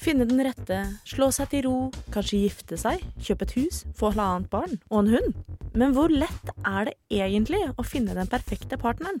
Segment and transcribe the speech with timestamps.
[0.00, 1.74] Finne den rette, slå seg til ro,
[2.14, 5.34] kanskje gifte seg, kjøpe et hus, få halvannet barn og en hund.
[5.76, 9.20] Men hvor lett er det egentlig å finne den perfekte partneren?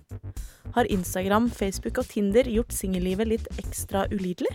[0.72, 4.54] Har Instagram, Facebook og Tinder gjort singellivet litt ekstra ulidelig?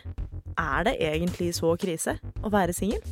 [0.58, 3.06] Er det egentlig så krise å være singel?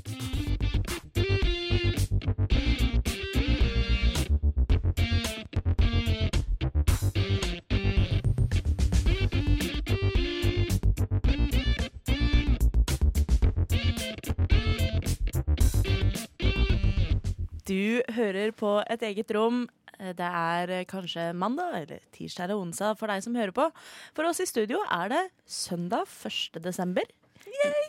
[17.73, 19.66] Du hører på et eget rom.
[19.98, 23.66] Det er kanskje mandag eller tirsdag eller onsdag for deg som hører på.
[24.14, 26.59] For oss i studio er det søndag 1.
[26.62, 27.08] desember.
[27.47, 27.86] Yay!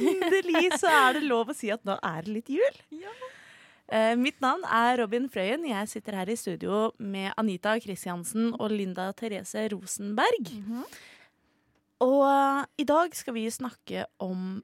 [0.00, 2.82] Endelig så er det lov å si at nå er det litt jul.
[3.92, 5.66] Eh, mitt navn er Robin Frøyen.
[5.68, 10.52] Jeg sitter her i studio med Anita Kristiansen og Linda Therese Rosenberg.
[12.04, 14.62] Og uh, i dag skal vi snakke om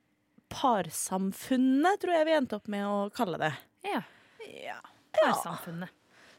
[0.50, 3.52] parsamfunnet, tror jeg vi endte opp med å kalle det.
[3.86, 4.02] Ja.
[4.64, 4.78] Ja.
[5.16, 5.90] Parsamfunnet.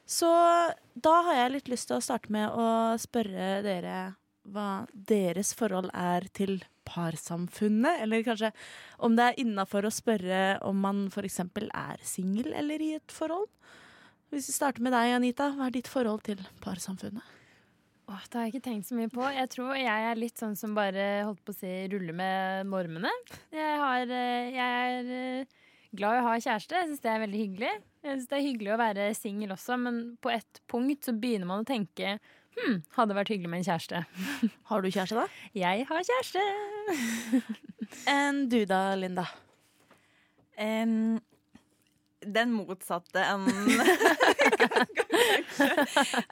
[0.05, 0.27] Så
[0.93, 3.99] da har jeg litt lyst til å starte med å spørre dere
[4.51, 6.57] hva deres forhold er til
[6.89, 8.01] parsamfunnet.
[8.03, 8.51] Eller kanskje
[8.99, 11.39] om det er innafor å spørre om man f.eks.
[11.45, 13.49] er singel eller i et forhold.
[14.31, 15.51] Hvis vi starter med deg, Anita.
[15.55, 17.37] Hva er ditt forhold til parsamfunnet?
[18.11, 19.23] Åh, det har jeg ikke tenkt så mye på.
[19.31, 23.11] Jeg tror jeg er litt sånn som bare holdt på å si ruller med normene.
[23.55, 25.59] Jeg, har, eh, jeg er eh,
[25.95, 26.77] glad i å ha kjæreste.
[26.77, 27.71] Jeg syns det er veldig hyggelig.
[28.01, 31.49] Jeg synes det er hyggelig å være singel også, men på et punkt så begynner
[31.49, 32.19] man å tenke
[32.51, 34.01] Hm, hadde vært hyggelig med en kjæreste.
[34.69, 35.25] Har du kjæreste, da?
[35.55, 36.41] Jeg har kjæreste!
[38.11, 39.23] Enn du da, Linda?
[40.61, 41.15] Um,
[42.21, 43.47] den motsatte enn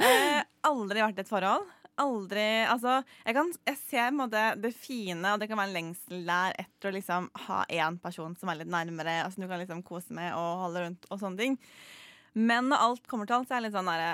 [0.06, 1.66] eh, Aldri vært i et forhold.
[2.00, 6.24] Aldri Altså, jeg, kan, jeg ser måte det fine, og det kan være en lengsel
[6.28, 9.62] der etter å liksom ha én person som er litt nærmere, og som du kan
[9.62, 11.60] liksom kose med og holde rundt og sånne ting.
[12.40, 14.12] Men når alt kommer til alt, så er jeg litt sånn derre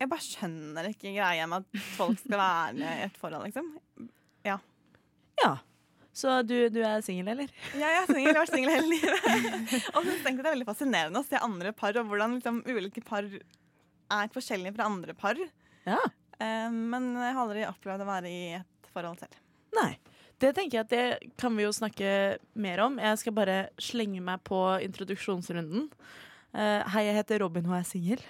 [0.00, 3.74] Jeg bare skjønner ikke greia med at folk skal være i et forhold, liksom.
[5.40, 5.52] Ja.
[6.20, 7.50] Så du, du er singel, eller?
[7.78, 8.26] Ja, jeg er singel.
[8.26, 9.90] Jeg har vært singel hele livet.
[9.94, 12.62] og så tenkte jeg det er veldig fascinerende å se andre par, og hvordan liksom,
[12.66, 15.40] ulike par er forskjellige fra andre par.
[15.86, 16.00] Ja.
[16.40, 19.36] Eh, men jeg har aldri opplevd å være i et forhold selv.
[19.76, 19.92] Nei.
[20.40, 22.96] Det tenker jeg at det kan vi jo snakke mer om.
[23.02, 25.90] Jeg skal bare slenge meg på introduksjonsrunden.
[26.50, 28.22] Uh, hei, jeg heter Robin og er singel.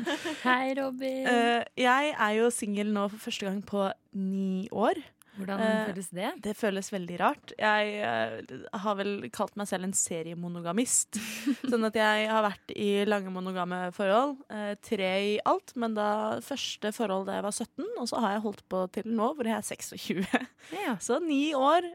[0.48, 1.28] Hei, Robin.
[1.28, 3.84] Uh, jeg er jo singel nå for første gang på
[4.18, 4.98] ni år.
[5.38, 6.30] Hvordan eh, føles det?
[6.42, 7.52] Det føles veldig rart.
[7.58, 11.18] Jeg eh, har vel kalt meg selv en seriemonogamist.
[11.70, 14.38] sånn at jeg har vært i lange monogame forhold.
[14.52, 16.10] eh, tre i alt, men da
[16.44, 19.50] første forhold da jeg var 17, og så har jeg holdt på til nå, hvor
[19.50, 20.24] jeg er 26.
[20.74, 20.96] Ja.
[21.08, 21.86] Så ni år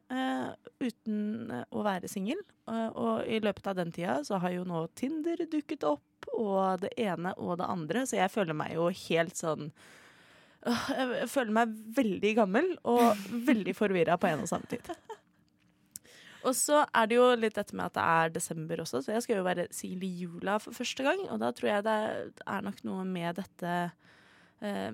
[0.81, 2.39] uten å være singel.
[2.65, 6.93] Og i løpet av den tida så har jo nå Tinder dukket opp, og det
[7.03, 8.05] ene og det andre.
[8.07, 9.69] Så jeg føler meg jo helt sånn
[10.63, 14.91] Jeg føler meg veldig gammel og veldig forvirra på en og samme tid.
[16.44, 19.25] Og så er det jo litt dette med at det er desember også, så jeg
[19.25, 21.24] skal jo være i jula for første gang.
[21.31, 21.97] Og da tror jeg det
[22.44, 23.74] er nok noe med dette
[24.59, 24.94] eh,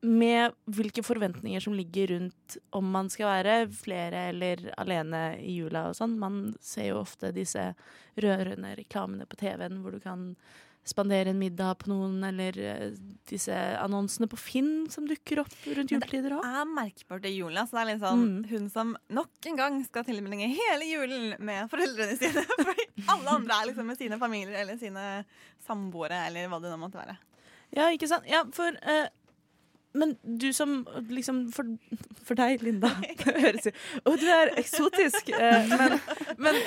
[0.00, 5.88] Med hvilke forventninger som ligger rundt om man skal være flere eller alene i jula
[5.90, 6.18] og sånn.
[6.20, 7.74] Man ser jo ofte disse
[8.16, 10.34] rørende reklamene på TV-en hvor du kan
[10.84, 12.90] spandere en middag på noen, eller eh,
[13.28, 16.44] disse annonsene på Finn som dukker opp rundt det juletider òg.
[16.46, 17.58] er merkbart i julen.
[17.62, 18.48] Altså det er litt sånn Mm.
[18.50, 22.42] hun som nok en gang skal tilbringe hele julen med foreldrene sine.
[22.64, 25.24] Fordi alle andre er liksom med sine familier eller sine
[25.66, 27.18] samboere eller hva det nå måtte være.
[27.76, 28.24] Ja, ikke sant?
[28.26, 29.06] Ja, for eh,
[29.92, 31.66] Men du som liksom For,
[32.22, 32.92] for deg, Linda,
[33.24, 33.72] det høres jo
[34.06, 35.32] Å, du er eksotisk.
[35.34, 35.96] eh, men,
[36.38, 36.60] men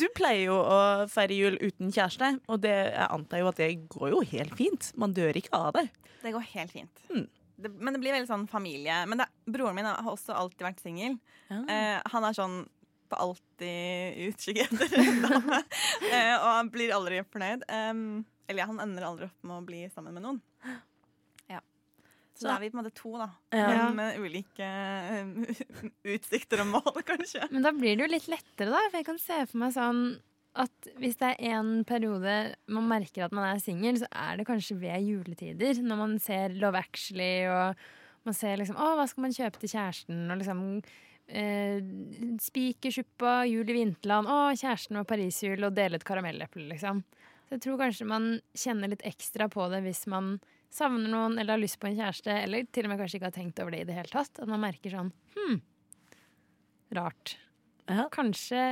[0.00, 0.78] du pleier jo å
[1.12, 4.90] feire jul uten kjæreste, og det, jeg antar jo at det går jo helt fint.
[5.00, 5.86] Man dør ikke av det.
[6.22, 7.06] Det går helt fint.
[7.12, 7.28] Mm.
[7.60, 9.02] Det, men det blir veldig sånn familie.
[9.08, 11.16] Men det, broren min har også alltid vært singel.
[11.50, 11.60] Ja.
[11.60, 12.62] Eh, han er sånn
[13.10, 15.62] på alltid utkikk etter en dame.
[16.12, 17.66] eh, og han blir aldri fornøyd.
[17.68, 20.40] Um, eller ja, han ender aldri opp med å bli sammen med noen.
[22.40, 23.28] Så, da er vi på en måte to, da.
[23.52, 23.90] Ja.
[23.92, 25.62] Med ulike uh,
[26.14, 27.44] utsikter og mål, kanskje.
[27.52, 28.80] Men da blir det jo litt lettere, da.
[28.88, 30.02] For jeg kan se for meg sånn
[30.58, 32.36] at hvis det er en periode
[32.74, 35.82] man merker at man er singel, så er det kanskje ved juletider.
[35.84, 37.84] Når man ser Love Actually og
[38.26, 40.24] man ser liksom Å, hva skal man kjøpe til kjæresten?
[40.26, 40.64] Og liksom
[41.28, 41.78] eh,
[42.42, 47.04] Spikersuppa, jul i vinterland, å, kjæresten var parisjul og dele et karamelleple, liksom.
[47.46, 50.36] Så jeg tror kanskje man kjenner litt ekstra på det hvis man
[50.70, 53.36] savner noen eller har lyst på en kjæreste, eller til og med kanskje ikke har
[53.36, 54.38] tenkt over det i det hele tatt.
[54.38, 55.60] At man merker sånn hm,
[56.98, 57.36] rart.
[57.90, 58.06] Ja.
[58.14, 58.62] Kanskje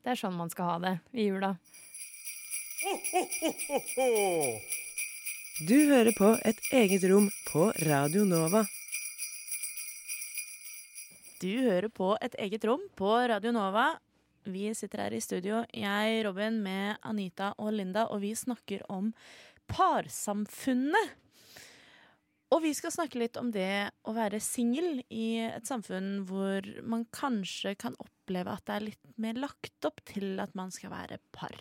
[0.00, 1.54] det er sånn man skal ha det i jula.
[5.60, 8.64] Du hører på Et eget rom på Radio Nova.
[11.40, 13.90] Du hører på Et eget rom på Radio Nova.
[14.48, 19.12] Vi sitter her i studio, jeg, Robin, med Anita og Linda, og vi snakker om
[19.70, 21.16] parsamfunnet.
[22.50, 27.04] Og vi skal snakke litt om det å være singel i et samfunn hvor man
[27.14, 31.20] kanskje kan oppleve at det er litt mer lagt opp til at man skal være
[31.36, 31.54] par.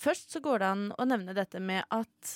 [0.00, 2.32] Først så går det an å nevne dette med at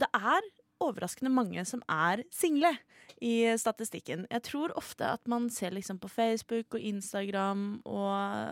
[0.00, 0.48] det er
[0.80, 2.72] overraskende mange som er single
[3.18, 4.26] i statistikken.
[4.30, 8.10] Jeg tror ofte at man ser liksom på Facebook og Instagram og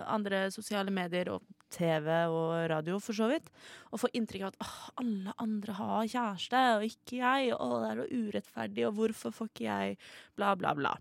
[0.08, 3.50] andre sosiale medier og TV og radio for så vidt,
[3.92, 7.90] og får inntrykk av at åh, alle andre har kjæreste, og ikke jeg, og det
[7.90, 9.98] er jo urettferdig, og hvorfor får ikke jeg
[10.38, 10.94] bla, bla, bla.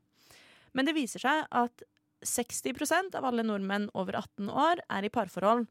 [0.75, 1.88] Men det viser seg at
[2.25, 5.68] 60% av alle nordmenn over 18 år er i parforhold.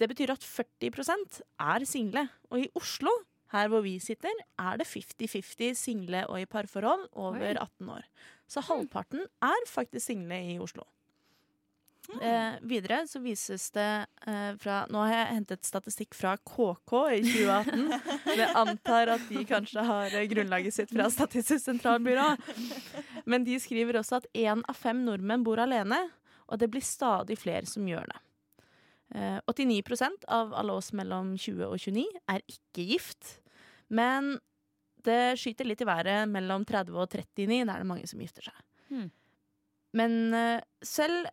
[0.00, 2.26] Det betyr at 40% er single.
[2.50, 3.12] Og i Oslo,
[3.52, 8.08] her hvor vi sitter, er det 50-50 single og i parforhold over 18 år.
[8.48, 10.86] Så halvparten er faktisk single i Oslo.
[12.20, 17.20] Eh, videre så vises det eh, fra Nå har jeg hentet statistikk fra KK i
[17.22, 17.84] 2018.
[18.40, 22.32] Jeg antar at de kanskje har eh, grunnlaget sitt fra Statistisk sentralbyrå.
[23.24, 26.00] Men de skriver også at én av fem nordmenn bor alene,
[26.50, 28.20] og det blir stadig flere som gjør det.
[29.14, 33.36] Eh, 89% av alle oss mellom 20 og 29 er ikke gift.
[33.92, 34.32] Men
[35.04, 37.64] det skyter litt i været mellom 30 og 39.
[37.66, 38.58] Da er det mange som gifter seg.
[38.92, 39.08] Hmm.
[39.98, 41.26] Men eh, selv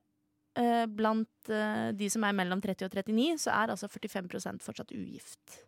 [0.60, 4.92] eh, blant eh, de som er mellom 30 og 39, så er altså 45% fortsatt
[4.98, 5.60] ugift.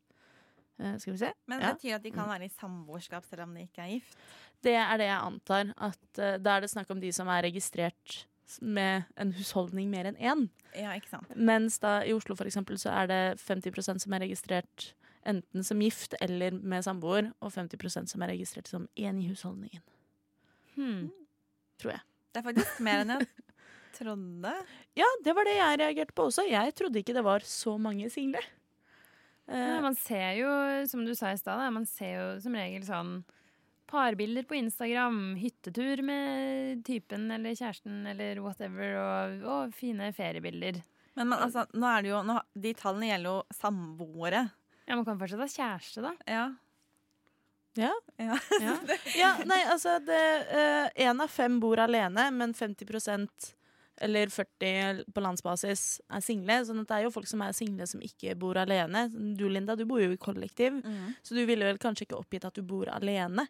[0.82, 1.32] Eh, skal vi se.
[1.48, 1.70] Men Ja.
[1.72, 4.18] det betyr at de kan være i samboerskap selv om de ikke er gift.
[4.66, 5.72] Det er det jeg antar.
[5.78, 8.26] At eh, Da er det snakk om de som er registrert
[8.60, 10.42] med en husholdning mer enn én.
[10.76, 11.30] Ja, ikke sant?
[11.38, 14.90] Mens da i Oslo for eksempel, så er det 50% som er registrert
[15.28, 19.84] enten som gift eller med samboer, og 50% som er registrert som én i husholdningen.
[20.78, 21.10] Hmm.
[21.82, 22.06] Tror jeg.
[22.32, 23.28] Det er faktisk mer enn jeg
[23.98, 24.56] trodde.
[25.02, 26.44] Ja, det var det jeg reagerte på også.
[26.48, 28.42] Jeg trodde ikke det var så mange single.
[28.42, 28.58] Ja,
[29.52, 30.50] Eh, man ser jo,
[30.88, 33.14] som du sa i stad, man ser jo som regel sånn
[33.92, 40.80] parbilder på Instagram, hyttetur med typen eller kjæresten eller whatever, og, og fine feriebilder.
[41.20, 44.46] Men men altså, nå er det jo, nå, de tallene gjelder jo samboere.
[44.92, 46.12] Ja, man kan fortsatt ha kjæreste, da.
[46.28, 46.44] Ja.
[47.80, 47.94] Ja.
[48.20, 48.36] Ja.
[49.16, 49.32] Ja.
[49.48, 49.96] nei, altså
[51.00, 53.54] Én av fem bor alene, men 50%
[54.02, 56.58] eller 40 på landsbasis er single.
[56.66, 59.06] sånn at det er jo folk som er single som ikke bor alene.
[59.38, 61.14] Du Linda, du bor jo i kollektiv, Mm.
[61.22, 63.48] så du ville vel kanskje ikke oppgitt at du bor alene.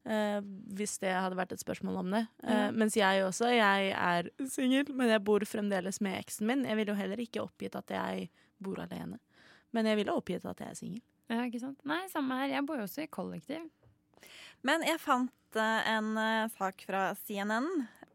[0.00, 0.40] Uh,
[0.72, 2.22] hvis det hadde vært et spørsmål om det.
[2.42, 2.78] Uh, mm.
[2.80, 3.50] Mens jeg også.
[3.52, 6.64] Jeg er singel, men jeg bor fremdeles med eksen min.
[6.64, 9.18] Jeg ville jo heller ikke oppgitt at jeg bor alene.
[9.76, 11.02] Men jeg ville oppgitt at jeg er singel.
[11.30, 11.78] Ja, ikke sant?
[11.86, 12.56] Nei, samme her.
[12.56, 13.68] Jeg bor jo også i kollektiv.
[14.66, 17.68] Men jeg fant eh, en eh, sak fra CNN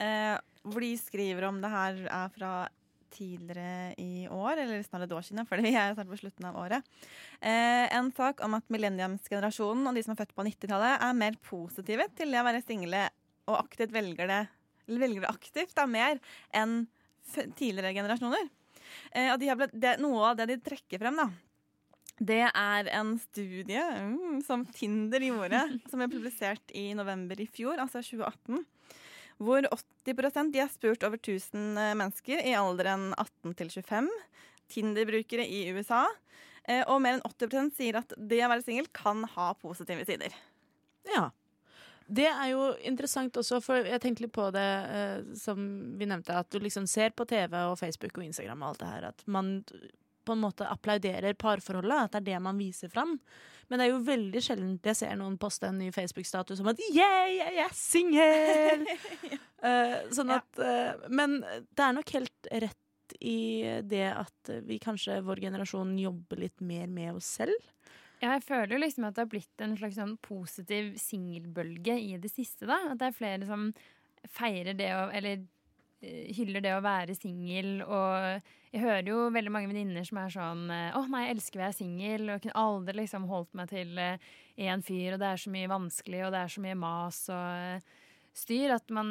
[0.03, 2.55] eh, hvor de skriver om det her er fra
[3.15, 6.57] tidligere i år, eller snart et år siden, fordi vi er snart på slutten av
[6.59, 6.91] året.
[7.39, 11.39] Eh, en sak om at millenniumsgenerasjonen og de som er født på 90-tallet, er mer
[11.45, 13.07] positive til det å være single
[13.45, 14.43] og aktivt velger det,
[14.89, 16.19] eller velger det aktivt da, mer
[16.55, 16.83] enn
[17.57, 18.49] tidligere generasjoner.
[19.13, 21.29] Eh, og de har blitt, det, noe av det de trekker frem, da,
[22.19, 27.79] det er en studie mm, som Tinder gjorde, som ble publisert i november i fjor,
[27.81, 28.63] altså 2018.
[29.43, 34.07] Hvor 80 de har spurt over 1000 mennesker i alderen 18 til 25.
[34.71, 36.05] Tinder-brukere i USA.
[36.63, 40.31] Eh, Og mer enn 80% sier at det å være singel kan ha positive sider.
[41.11, 41.27] Ja.
[42.05, 45.59] Det er jo interessant også, for jeg tenkte litt på det eh, som
[45.99, 48.91] vi nevnte, at du liksom ser på TV og Facebook og Instagram og alt det
[48.91, 49.55] her, at man
[50.25, 53.15] på en måte applauderer parforholdet, at det er det man viser fram.
[53.69, 56.81] Men det er jo veldig sjelden jeg ser noen poste en ny Facebook-status om at
[56.91, 58.85] yeah, jeg er singel!
[59.65, 60.41] uh, sånn Ja.
[60.41, 65.93] at, uh, men det er nok helt rett i det at vi kanskje, vår generasjon,
[66.01, 67.57] jobber litt mer med oss selv.
[68.21, 72.15] Ja, jeg føler jo liksom at det har blitt en slags sånn positiv singelbølge i
[72.21, 72.79] det siste, da.
[72.93, 73.67] At det er flere som
[74.33, 75.43] feirer det å Eller
[76.37, 77.79] hyller det å være singel.
[77.83, 78.39] Og
[78.71, 81.65] jeg hører jo veldig mange venninner som er sånn eh, Å nei, jeg elsker å
[81.65, 85.53] være singel, og kunne aldri liksom holdt meg til én fyr, og det er så
[85.53, 87.91] mye vanskelig, og det er så mye mas og
[88.35, 89.09] styr, at man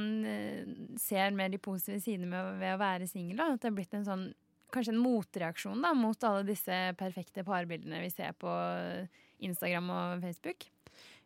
[1.00, 3.40] ser mer de positive sidene ved å være singel.
[3.40, 4.26] At det er blitt en sånn
[4.74, 8.50] kanskje en motreaksjon da, mot alle disse perfekte parbildene vi ser på
[9.44, 10.66] Instagram og Facebook.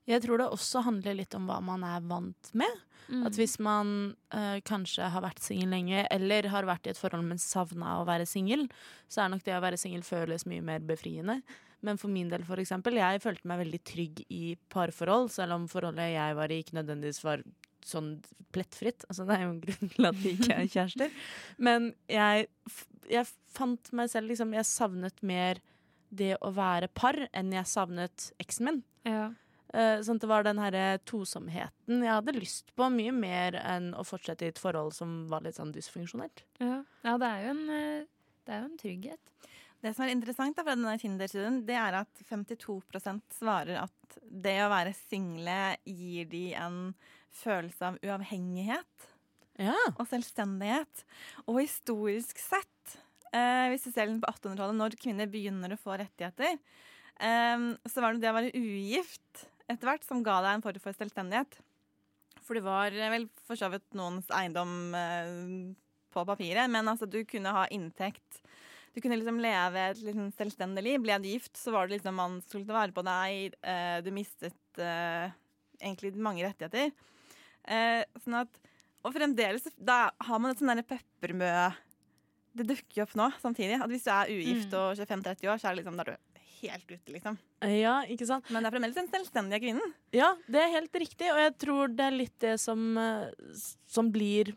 [0.08, 2.84] Jeg tror det også handler litt om hva man er vant med.
[3.08, 3.22] Mm.
[3.28, 3.92] At hvis man
[4.36, 8.06] øh, kanskje har vært singel lenge, eller har vært i et forhold men savna å
[8.08, 8.66] være singel,
[9.08, 11.40] så er nok det å være singel føles mye mer befriende.
[11.84, 15.68] Men for min del, for eksempel, jeg følte meg veldig trygg i parforhold, selv om
[15.70, 17.44] forholdet jeg var i, ikke nødvendigvis var
[17.86, 18.16] sånn
[18.52, 19.06] plettfritt.
[19.08, 21.18] Altså, det er jo en grunn til at vi ikke er kjærester.
[21.68, 22.48] Men jeg,
[23.08, 25.62] jeg fant meg selv liksom Jeg savnet mer
[26.08, 28.82] det å være par enn jeg savnet eksen min.
[29.08, 29.28] Ja.
[29.68, 33.90] Uh, sånn at det var den herre tosomheten jeg hadde lyst på, mye mer enn
[33.92, 36.40] å fortsette i et forhold som var litt sånn dysfunksjonelt.
[36.62, 38.06] Ja, ja det, er jo en, eh,
[38.48, 39.52] det er jo en trygghet.
[39.84, 44.56] Det som er interessant da, fra denne Tinder-studien, det er at 52% svarer at det
[44.64, 46.80] å være single gir de en
[47.38, 49.06] følelse av uavhengighet
[49.60, 49.76] ja.
[49.94, 51.04] og selvstendighet.
[51.44, 52.96] Og historisk sett,
[53.30, 56.58] eh, hvis du ser på 1800-tallet, når kvinner begynner å få rettigheter,
[57.20, 60.82] eh, så var det det å være ugift etter hvert som ga deg en form
[60.82, 61.58] for selvstendighet.
[62.44, 65.34] For det var vel for så vidt noens eiendom eh,
[66.14, 68.40] på papiret, men altså du kunne ha inntekt.
[68.94, 71.02] Du kunne liksom leve et liksom selvstendig liv.
[71.04, 73.58] Ble du gift, så var det liksom man skulle ta vare på deg.
[73.60, 75.28] Eh, du mistet eh,
[75.78, 76.94] egentlig mange rettigheter.
[77.68, 78.62] Eh, sånn at,
[79.04, 81.52] og fremdeles da har man et sånn peppermø
[82.58, 83.76] Det dukker jo opp nå samtidig.
[83.78, 84.78] At hvis du er ugift mm.
[84.80, 87.38] og 25-30 år, så er det liksom, da er du helt ute, liksom.
[87.64, 88.50] Ja, ikke sant?
[88.50, 89.96] Men det er fremdeles den selvstendige kvinnen.
[90.14, 93.28] Ja, det er helt riktig, og jeg tror det er litt det som, eh,
[93.88, 94.54] som blir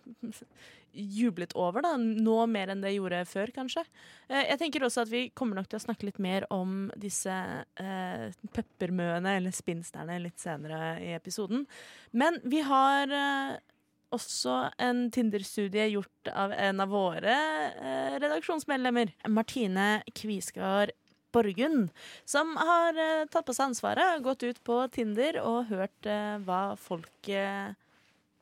[0.91, 3.83] jublet over, da, nå mer enn det gjorde før, kanskje.
[4.27, 7.31] Eh, jeg tenker også at vi kommer nok til å snakke litt mer om disse
[7.31, 11.65] eh, peppermøene, eller spinsterne, litt senere i episoden.
[12.11, 13.59] Men vi har eh,
[14.11, 17.37] også en Tinder-studie gjort av en av våre
[17.71, 20.91] eh, redaksjonsmedlemmer, Martine Kviskar
[21.31, 21.89] Borgund,
[22.25, 26.75] som har eh, tatt på seg ansvaret, gått ut på Tinder og hørt eh, hva
[26.79, 27.31] folk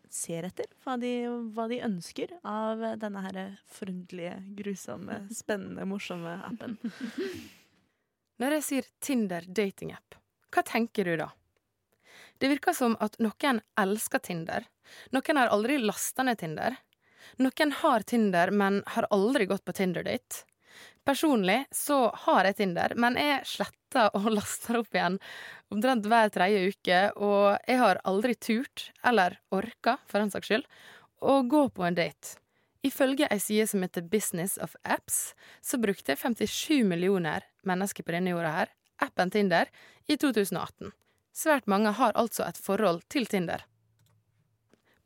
[0.10, 0.66] ser etter.
[0.84, 1.14] Hva de,
[1.54, 6.78] hva de ønsker av denne her forunderlige, grusomme, spennende, morsomme appen.
[8.42, 10.18] Når jeg sier Tinder datingapp,
[10.50, 11.30] hva tenker du da?
[12.40, 14.66] Det virker som at noen elsker Tinder.
[15.14, 16.78] Noen har aldri lasta ned Tinder.
[17.38, 20.46] Noen har Tinder, men har aldri gått på Tinder-date.
[21.08, 25.18] Personlig så har jeg Tinder, men jeg sletter og laster opp igjen
[25.74, 30.68] omtrent hver tredje uke, og jeg har aldri turt, eller orka, for den saks skyld,
[31.22, 32.38] å gå på en date.
[32.86, 38.32] Ifølge ei side som heter Business of Apps, så brukte 57 millioner mennesker på denne
[38.32, 39.70] jorda her appen Tinder
[40.08, 40.92] i 2018.
[41.36, 43.64] Svært mange har altså et forhold til Tinder.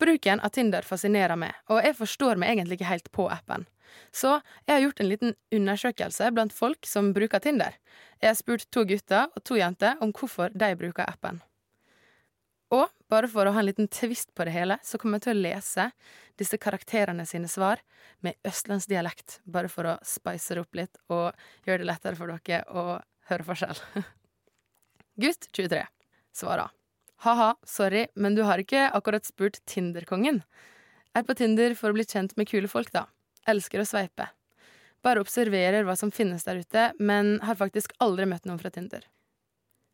[0.02, 3.68] Bruken av Tinder fascinerer meg, og jeg forstår meg egentlig ikke helt på appen.
[4.12, 7.78] Så jeg har gjort en liten undersøkelse blant folk som bruker Tinder.
[8.22, 11.42] Jeg har spurt to gutter og to jenter om hvorfor de bruker appen.
[12.74, 15.36] Og bare for å ha en liten tvist på det hele, så kommer jeg til
[15.36, 15.90] å lese
[16.42, 17.84] disse karakterene sine svar
[18.26, 22.64] med østlandsdialekt, bare for å spice det opp litt og gjøre det lettere for dere
[22.74, 22.98] å
[23.30, 23.84] høre forskjell.
[25.22, 25.86] Gutt 23
[26.34, 26.74] svarer
[27.24, 30.42] ha-ha, sorry, men du har ikke akkurat spurt Tinder-kongen.
[31.16, 33.06] Er på Tinder for å bli kjent med kule folk, da.
[33.48, 34.30] Elsker å sveipe.
[35.04, 39.04] Bare observerer hva som finnes der ute, men har faktisk aldri møtt noen fra Tinder.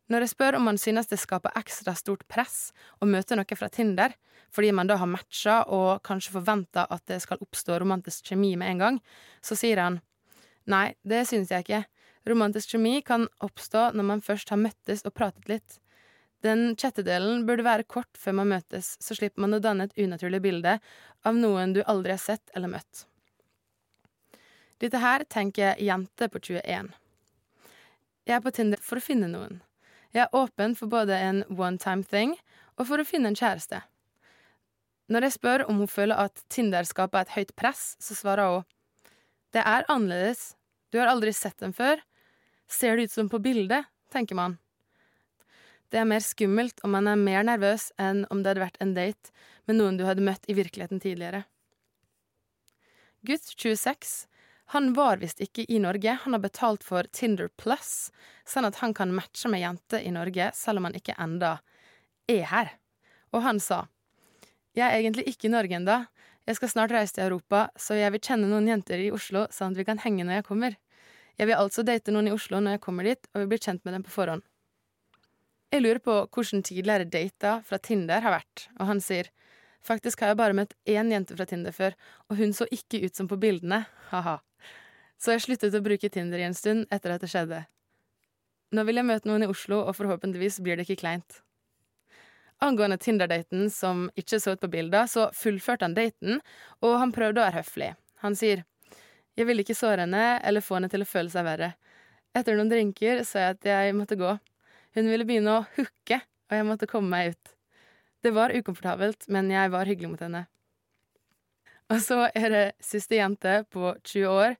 [0.09, 3.69] Når jeg spør om han synes det skaper ekstra stort press å møte noe fra
[3.69, 4.15] Tinder,
[4.49, 8.73] fordi man da har matcha og kanskje forventa at det skal oppstå romantisk kjemi med
[8.73, 8.97] en gang,
[9.45, 9.99] så sier han
[10.69, 11.83] nei, det synes jeg ikke.
[12.29, 15.77] Romantisk kjemi kan oppstå når man først har møttes og pratet litt.
[16.45, 20.39] Den chattedelen burde være kort før man møtes, så slipper man å danne et unaturlig
[20.45, 20.77] bilde
[21.27, 23.05] av noen du aldri har sett eller møtt.
[24.79, 26.93] Dette her tenker jente på 21.
[28.29, 29.59] Jeg er på Tinder for å finne noen.
[30.15, 32.37] Jeg er åpen for både en one time thing
[32.79, 33.81] og for å finne en kjæreste.
[35.09, 38.67] Når jeg spør om hun føler at Tinder skaper et høyt press, så svarer hun
[39.49, 40.53] det er annerledes,
[40.93, 41.97] du har aldri sett dem før,
[42.69, 44.59] ser det ut som på bildet, tenker man.
[45.89, 48.95] Det er mer skummelt og man er mer nervøs enn om det hadde vært en
[48.97, 49.33] date
[49.69, 51.45] med noen du hadde møtt i virkeligheten tidligere.
[53.25, 54.29] Gutt 26
[54.69, 58.11] han var visst ikke i Norge, han har betalt for Tinder Plus,
[58.45, 61.55] sånn at han kan matche med jenter i Norge selv om han ikke enda
[62.29, 62.69] er her.
[63.33, 63.87] Og han sa
[64.77, 65.97] Jeg er egentlig ikke i Norge enda,
[66.45, 69.73] Jeg skal snart reise til Europa, så jeg vil kjenne noen jenter i Oslo, sånn
[69.73, 70.77] at vi kan henge når jeg kommer.
[71.37, 73.83] Jeg vil altså date noen i Oslo når jeg kommer dit, og vil bli kjent
[73.85, 74.41] med dem på forhånd.
[75.69, 79.29] Jeg lurer på hvordan tidligere dater fra Tinder har vært, og han sier
[79.85, 81.93] faktisk har jeg bare møtt én jente fra Tinder før,
[82.29, 84.39] og hun så ikke ut som på bildene, ha-ha.
[85.19, 87.61] Så jeg sluttet å bruke Tinder i en stund etter at det skjedde.
[88.73, 91.39] Nå vil jeg møte noen i Oslo, og forhåpentligvis blir det ikke kleint.
[92.65, 96.41] Angående Tinder-daten som ikke så ut på bilder, så fullførte han daten,
[96.81, 97.93] og han prøvde å være høflig.
[98.25, 98.65] Han sier
[99.39, 101.69] jeg ville ikke såre henne eller få henne til å føle seg verre.
[102.35, 104.33] Etter noen drinker sa jeg at jeg måtte gå.
[104.97, 107.51] Hun ville begynne å hooke, og jeg måtte komme meg ut.
[108.25, 110.45] Det var ukomfortabelt, men jeg var hyggelig mot henne.
[111.89, 114.57] Og så er det siste jente på 20 år.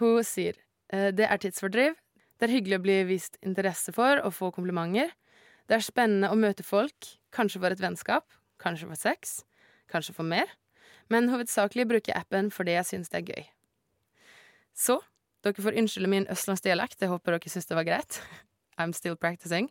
[0.00, 0.56] Hun sier
[0.92, 1.94] «Eh, det er tidsfordriv.
[2.36, 5.12] Det er hyggelig å bli vist interesse for og få komplimenter.
[5.66, 8.26] Det er spennende å møte folk, kanskje for et vennskap,
[8.62, 9.38] kanskje for sex,
[9.90, 10.50] kanskje for mer.
[11.10, 13.46] Men hovedsakelig bruker jeg appen fordi jeg syns det er gøy.
[14.76, 15.00] Så
[15.46, 18.20] dere får unnskylde min østlandsdialekt, jeg håper dere syns det var greit.
[18.76, 19.70] I'm still practicing.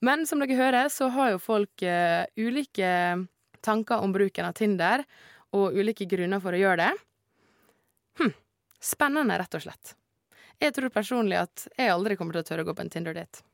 [0.00, 2.90] Men som dere hører, så har jo folk uh, ulike
[3.60, 5.04] tanker om bruken av Tinder,
[5.52, 6.92] og ulike grunner for å gjøre det.
[8.20, 8.32] Hm.
[8.80, 9.94] Spennende, rett og slett.
[10.60, 13.44] Jeg tror personlig at jeg aldri kommer til å tørre å gå på en Tinder-date.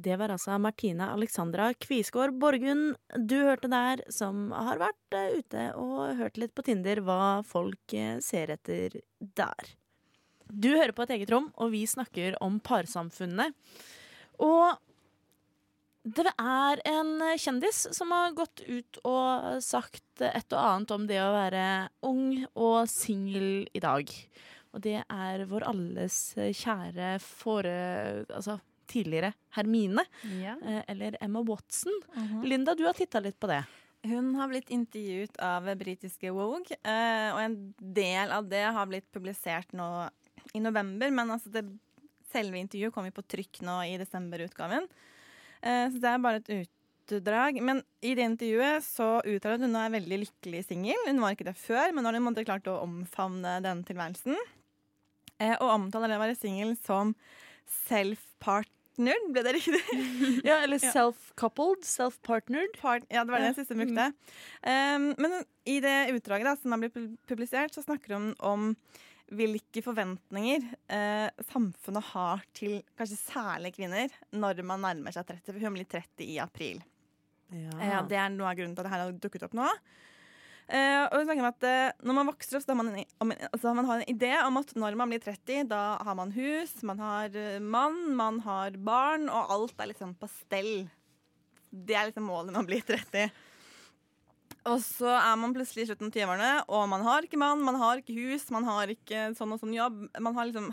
[0.00, 5.64] Det var altså Martine Alexandra Kvisgård Borgund du hørte der, som har vært eh, ute
[5.76, 9.72] og hørt litt på Tinder hva folk eh, ser etter der.
[10.46, 13.52] Du hører på et eget rom, og vi snakker om parsamfunnet.
[14.40, 14.78] Og
[16.10, 21.18] det er en kjendis som har gått ut og sagt et og annet om det
[21.20, 21.64] å være
[22.08, 24.08] ung og singel i dag.
[24.72, 27.76] Og det er vår alles kjære fore...
[28.32, 28.58] Altså
[28.90, 30.02] tidligere Hermine,
[30.42, 30.56] Ja.
[30.66, 31.92] eh, eller Emma Watson.
[32.16, 32.40] Mhm.
[32.42, 33.60] Linda, du har titta litt på det.
[34.02, 39.06] Hun har blitt intervjuet av britiske Vogue, eh, og en del av det har blitt
[39.12, 40.10] publisert nå
[40.54, 41.08] i november.
[41.12, 41.62] Men altså det,
[42.32, 44.86] selve intervjuet kom jo på trykk nå i desemberutgaven.
[45.60, 46.52] Eh, så det er bare et
[47.10, 47.60] utdrag.
[47.64, 51.06] Men i det intervjuet så uttaler hun at hun er veldig lykkelig singel.
[51.08, 54.36] Hun var ikke det før, men nå har hun måtte klart å omfavne denne tilværelsen.
[55.40, 57.14] Eh, og omtaler det å være singel som
[57.88, 59.82] self-partnered, ble det riktig?
[60.48, 62.76] Ja, eller self-coupled, self-partnered.
[63.08, 64.10] ja, det var det jeg siste brukte.
[64.64, 65.38] Um, men
[65.68, 66.98] i det utdraget da, som har blitt
[67.30, 68.74] publisert, så snakker hun om
[69.30, 75.52] hvilke forventninger eh, samfunnet har til kanskje særlig kvinner når man nærmer seg 30.
[75.52, 76.82] For hun blir 30 i april.
[77.50, 79.68] Eh, det er noe av grunnen til at det her har dukket opp nå.
[80.70, 83.32] Eh, og hun snakker om at eh, Når man vokser opp, så har man, en,
[83.50, 86.76] altså man har en idé om at når man blir 30, da har man hus,
[86.86, 90.86] man har eh, mann, man har barn, og alt er liksom på stell.
[91.70, 93.30] Det er liksom målet når man blir 30.
[94.68, 97.78] Og så er man plutselig i slutten av 20-årene, og man har ikke mann, man
[97.80, 100.02] har ikke hus, man har ikke sånn og sånn jobb.
[100.20, 100.72] Man har liksom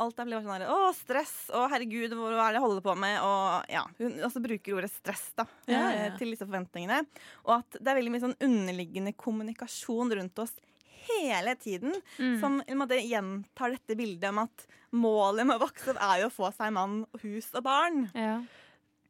[0.00, 1.50] Alt er sånn her Å, stress!
[1.52, 3.18] Å, herregud, hva er det jeg holder på med?
[3.20, 6.14] Og ja, hun også bruker ordet stress da, Ja, ja, eh, ja.
[6.16, 7.02] til disse forventningene.
[7.44, 10.54] Og at det er veldig mye sånn underliggende kommunikasjon rundt oss
[11.10, 12.40] hele tiden Mm.
[12.40, 16.36] som måte gjentar dette bildet om at målet med å vokse opp er jo å
[16.40, 18.06] få seg mann, hus og barn.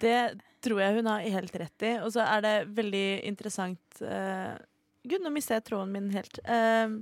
[0.02, 0.18] Det
[0.62, 1.94] tror jeg hun har helt rett i.
[2.02, 4.54] Og så er det veldig interessant uh,
[5.02, 6.38] Gud, nå mister jeg tråden min helt.
[6.46, 7.00] Uh,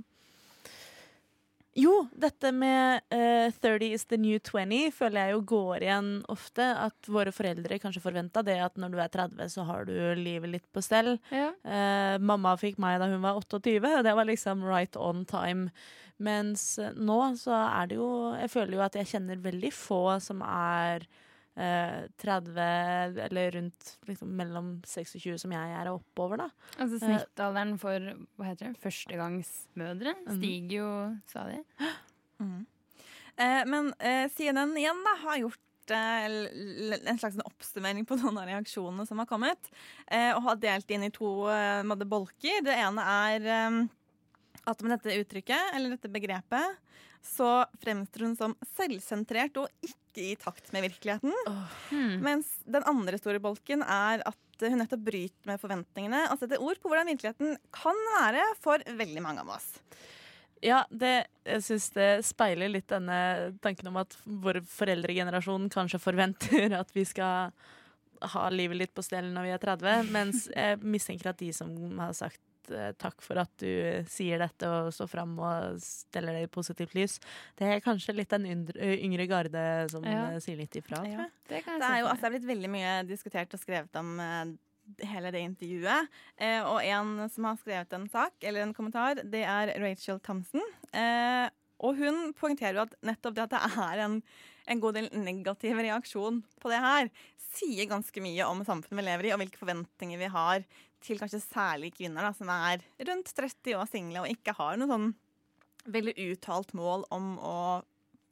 [1.77, 6.65] jo, dette med uh, 30 is the new 20 føler jeg jo går igjen ofte.
[6.67, 10.51] At våre foreldre kanskje forventa det at når du er 30, så har du livet
[10.51, 11.13] litt på stell.
[11.31, 15.71] Eh, mamma fikk meg da hun var 28, og det var liksom right on time.
[16.19, 20.03] Mens eh, nå så er det jo Jeg føler jo at jeg kjenner veldig få
[20.21, 21.07] som er
[21.55, 22.59] eh, 30
[23.25, 26.49] eller rundt liksom, mellom 26 som jeg er, og oppover, da.
[26.77, 30.91] Altså Eh, Snittalderen for hva heter det, førstegangsmødre stiger jo
[31.31, 31.61] stadig.
[32.41, 32.61] Mm.
[33.37, 38.41] Eh, men eh, CNN igjen da, har gjort eh, en slags oppstummering oppsummering på noen
[38.41, 39.71] av reaksjonene som har kommet,
[40.07, 41.33] eh, og har delt inn i to
[41.87, 42.63] måte bolker.
[42.65, 43.89] Det ene er
[44.61, 46.77] at med dette uttrykket, eller dette begrepet,
[47.21, 51.33] så fremstår hun som selvsentrert og ikke i takt med virkeligheten.
[52.23, 56.81] Mens den andre store bolken er at hun nettopp bryter med forventningene og setter ord
[56.81, 59.69] på hvordan virkeligheten kan være for veldig mange av oss.
[60.61, 66.75] Ja, det, jeg syns det speiler litt denne tanken om at vår foreldregenerasjon kanskje forventer
[66.77, 67.55] at vi skal
[68.21, 71.73] ha livet litt på stell når vi er 30, mens jeg mistenker at de som
[71.97, 76.43] har sagt eh, takk for at du sier dette og står fram og steller det
[76.45, 77.19] i positivt lys,
[77.57, 80.27] det er kanskje litt den yngre, yngre garde som Ja.
[80.31, 80.97] eh, sier litt ifra.
[81.01, 81.17] tror Ja.
[81.25, 81.31] jeg.
[81.47, 84.53] Det Det er jo altså, det er blitt veldig mye diskutert og skrevet om eh,
[85.07, 86.07] hele det intervjuet.
[86.37, 90.61] Eh, og en som har skrevet en sak, eller en kommentar, det er Rachel Thompson.
[90.93, 91.49] Eh,
[91.81, 94.21] og hun poengterer jo at nettopp det at det er en,
[94.67, 97.09] en god del negativ reaksjon på det her,
[97.51, 100.63] sier ganske mye om samfunnet vi lever i, og hvilke forventninger vi har
[101.01, 104.89] til kanskje særlig kvinner da, som er rundt 30 år single og ikke har noe
[104.91, 105.07] sånn
[105.91, 107.55] veldig uttalt mål om å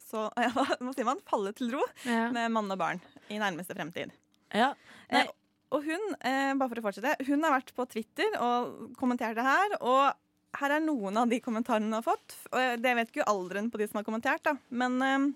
[0.09, 2.29] så, ja, hva sier man, falle til ro Ja.
[2.33, 4.13] med mann og barn i nærmeste fremtid.
[4.55, 4.71] Ja.
[5.09, 5.27] Eh,
[5.69, 9.45] og hun, eh, bare for å fortsette, hun har vært på Twitter og kommentert det
[9.45, 9.75] her.
[9.85, 12.33] Og her er noen av de kommentarene hun har fått.
[12.49, 14.55] Og det vet ikke jo alderen på de som har kommentert, da.
[14.73, 15.27] Men eh,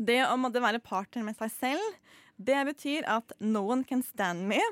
[0.00, 1.98] det å måtte være partner med seg selv,
[2.40, 4.62] det betyr at no one can stand me.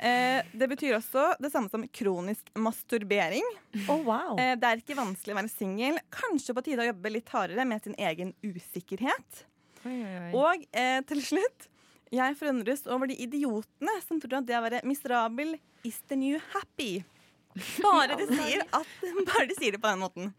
[0.00, 3.44] Eh, det betyr også det samme som kronisk masturbering.
[3.84, 4.38] Oh, wow.
[4.40, 5.98] Eh, det er ikke vanskelig å være singel.
[6.14, 9.42] Kanskje på tide å jobbe litt hardere med sin egen usikkerhet.
[9.84, 10.30] Oi, oi.
[10.36, 11.68] Og eh, til slutt
[12.12, 15.54] Jeg forundres over de idiotene som tror at det å være miserabel
[15.86, 17.04] is the new happy.
[17.78, 18.96] Bare de sier, at,
[19.28, 20.32] bare de sier det på den måten.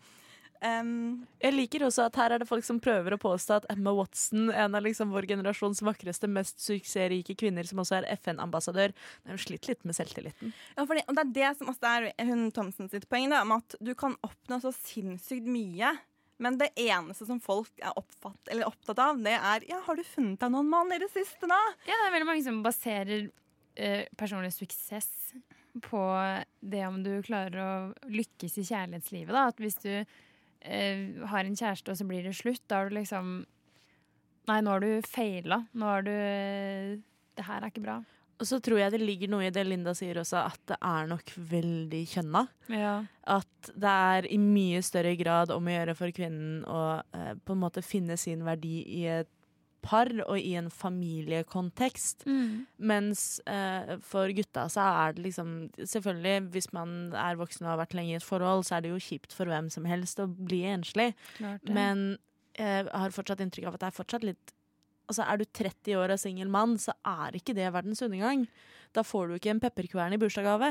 [0.61, 3.93] Um, Jeg liker også at her er det folk som prøver å påstå at Emma
[3.97, 8.93] Watson, en av liksom vår generasjons vakreste, mest suksessrike kvinner, som også er FN-ambassadør,
[9.25, 10.53] har slitt litt med selvtilliten.
[10.77, 13.57] ja, fordi, og det er det som også er hun Thomsen sitt poeng, da, om
[13.57, 15.95] at du kan oppnå så sinnssykt mye.
[16.41, 20.05] Men det eneste som folk er oppfatt, eller opptatt av, det er ja, har du
[20.05, 21.59] funnet deg noen mann i det siste, da?
[21.85, 23.27] Ja, det er veldig mange som baserer
[23.77, 25.11] eh, personlig suksess
[25.85, 26.01] på
[26.59, 29.31] det om du klarer å lykkes i kjærlighetslivet.
[29.31, 29.47] Da.
[29.53, 29.93] At hvis du
[30.61, 33.41] eh, har en kjæreste, og så blir det slutt, da har du liksom
[34.49, 35.59] Nei, nå har du feila.
[35.77, 36.95] Nå har du eh,
[37.37, 37.99] Det her er ikke bra.
[38.41, 41.09] Og så tror jeg det ligger noe i det Linda sier også, at det er
[41.11, 42.41] nok veldig kjønna.
[42.73, 42.95] Ja.
[43.29, 46.81] At det er i mye større grad om å gjøre for kvinnen å
[47.13, 49.29] eh, på en måte finne sin verdi i et
[49.83, 52.25] par og i en familiekontekst.
[52.29, 52.65] Mm.
[52.91, 57.83] Mens eh, for gutta så er det liksom Selvfølgelig, hvis man er voksen og har
[57.83, 60.29] vært lenge i et forhold, så er det jo kjipt for hvem som helst å
[60.29, 61.11] bli enslig.
[61.37, 61.65] Klart.
[61.69, 62.17] Men
[62.57, 64.57] jeg har fortsatt inntrykk av at det er fortsatt litt
[65.11, 68.45] Altså Er du 30 år og singel mann, så er ikke det verdens undergang.
[68.95, 70.69] Da får du ikke en pepperkvern i bursdagsgave.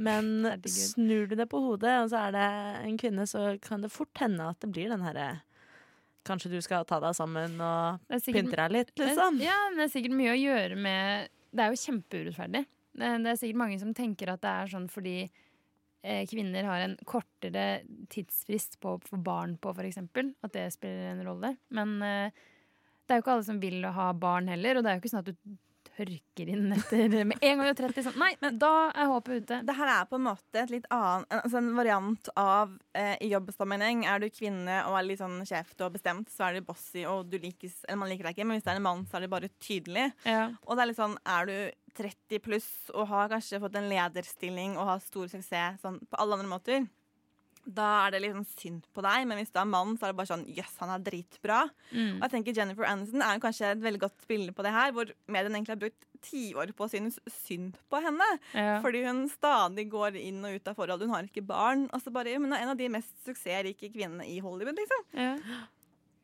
[0.00, 2.46] Men snur du det på hodet, og så er det
[2.88, 5.26] en kvinne, så kan det fort hende at det blir den herre
[6.26, 9.38] Kanskje du skal ta deg sammen og sikkert- pynte deg litt, liksom.
[9.40, 12.64] Ja, men det er sikkert mye å gjøre med Det er jo kjempeurettferdig.
[13.00, 15.14] Det, det er sikkert mange som tenker at det er sånn fordi
[16.04, 19.98] eh, kvinner har en kortere tidsfrist på å få barn på, f.eks.
[20.44, 21.54] At det spiller en rolle.
[21.70, 22.30] Men eh,
[23.06, 25.12] det er jo ikke alle som vil ha barn heller, og det er jo ikke
[25.14, 25.56] sånn at du
[26.00, 28.06] tørker inn etter med en gang du er 30.
[28.08, 28.18] Sånn.
[28.20, 29.60] Nei, men da er håpet ute.
[29.66, 33.30] Det her er på en måte et litt annen, altså en variant av eh, i
[33.32, 34.06] jobbsammenheng.
[34.08, 37.28] Er du kvinne og er litt sånn kjeft og bestemt, så er du bossy og
[37.30, 38.48] du likes, eller man liker deg ikke.
[38.48, 40.08] Men hvis det er en mann, så er det bare tydelig.
[40.28, 40.48] Ja.
[40.66, 41.56] Og det er litt sånn, er du
[42.00, 46.38] 30 pluss og har kanskje fått en lederstilling og har stor suksess sånn, på alle
[46.38, 46.86] andre måter,
[47.64, 49.26] da er det sånn synd på deg.
[49.28, 51.62] Men hvis du er mann, så er det bare sånn jøss, han er dritbra.
[51.90, 52.18] Mm.
[52.18, 54.94] Og jeg tenker Jennifer Aniston er jo kanskje et veldig godt bilde på det her,
[54.96, 58.28] hvor medien egentlig har brukt tiår på å synes synd på henne.
[58.54, 58.78] Ja.
[58.84, 61.04] Fordi hun stadig går inn og ut av forhold.
[61.04, 61.88] Hun har ikke barn.
[61.94, 65.06] Og så bare, Hun er en av de mest suksessrike kvinnene i Hollywood, liksom.
[65.16, 65.36] Ja.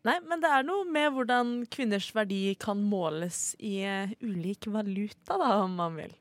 [0.07, 5.35] Nei, men det er noe med hvordan kvinners verdi kan måles i eh, ulik valuta,
[5.35, 6.15] da, om man vil.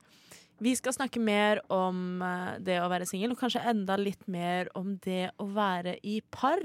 [0.58, 4.70] Vi skal snakke mer om eh, det å være singel, og kanskje enda litt mer
[4.80, 6.64] om det å være i par.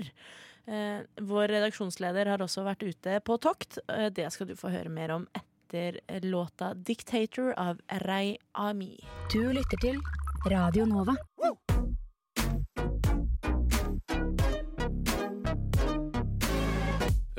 [0.71, 3.81] Eh, vår redaksjonsleder har også vært ute på tokt.
[3.91, 8.99] Eh, det skal du få høre mer om etter låta 'Dictator' av Rei Ami.
[9.33, 9.99] Du lytter til
[10.47, 11.17] Radio Nova.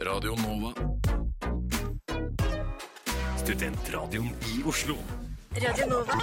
[0.02, 0.76] Radio Nova.
[3.40, 4.98] Studentradioen i Oslo.
[5.52, 6.16] Radio Nova.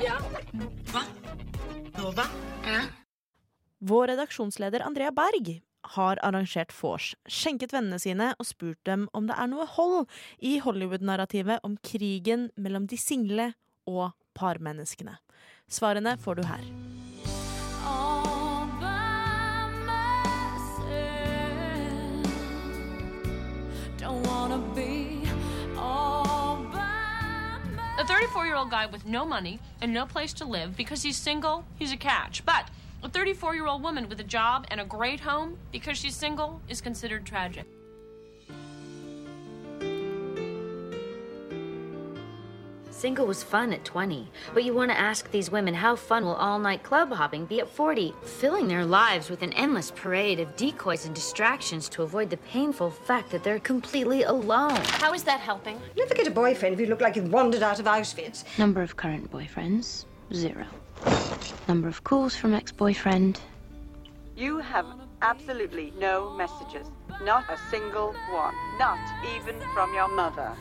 [0.00, 0.16] Ja.
[0.88, 1.02] Hva?
[1.98, 2.24] Nova?
[3.78, 5.60] Vår redaksjonsleder Andrea Berg
[5.96, 10.08] har arrangert vors, skjenket vennene sine og spurt dem om det er noe hold
[10.40, 13.50] i Hollywood-narrativet om krigen mellom de single
[13.84, 15.18] og parmenneskene.
[15.68, 16.64] Svarene får du her.
[28.02, 31.16] A 34 year old guy with no money and no place to live because he's
[31.16, 32.44] single, he's a catch.
[32.44, 32.68] But
[33.00, 36.60] a 34 year old woman with a job and a great home because she's single
[36.68, 37.64] is considered tragic.
[43.02, 46.36] Single was fun at 20, but you want to ask these women how fun will
[46.36, 50.54] all night club hopping be at 40, filling their lives with an endless parade of
[50.54, 54.80] decoys and distractions to avoid the painful fact that they're completely alone.
[55.02, 55.80] How is that helping?
[55.96, 58.44] Never get a boyfriend if you look like you've wandered out of Auschwitz.
[58.56, 60.64] Number of current boyfriends, zero.
[61.66, 63.40] Number of calls from ex boyfriend.
[64.36, 64.86] You have
[65.22, 66.86] absolutely no messages.
[67.24, 68.54] Not a single one.
[68.78, 69.00] Not
[69.34, 70.56] even from your mother.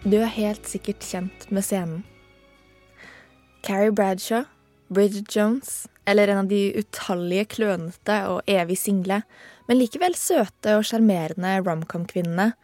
[0.00, 2.04] Du er helt sikkert kjent med scenen.
[3.60, 4.46] Carrie Bradshaw,
[4.88, 9.20] Bridget Jones eller en av de utallige klønete og evig single,
[9.68, 12.54] men likevel søte og sjarmerende romcom-kvinnene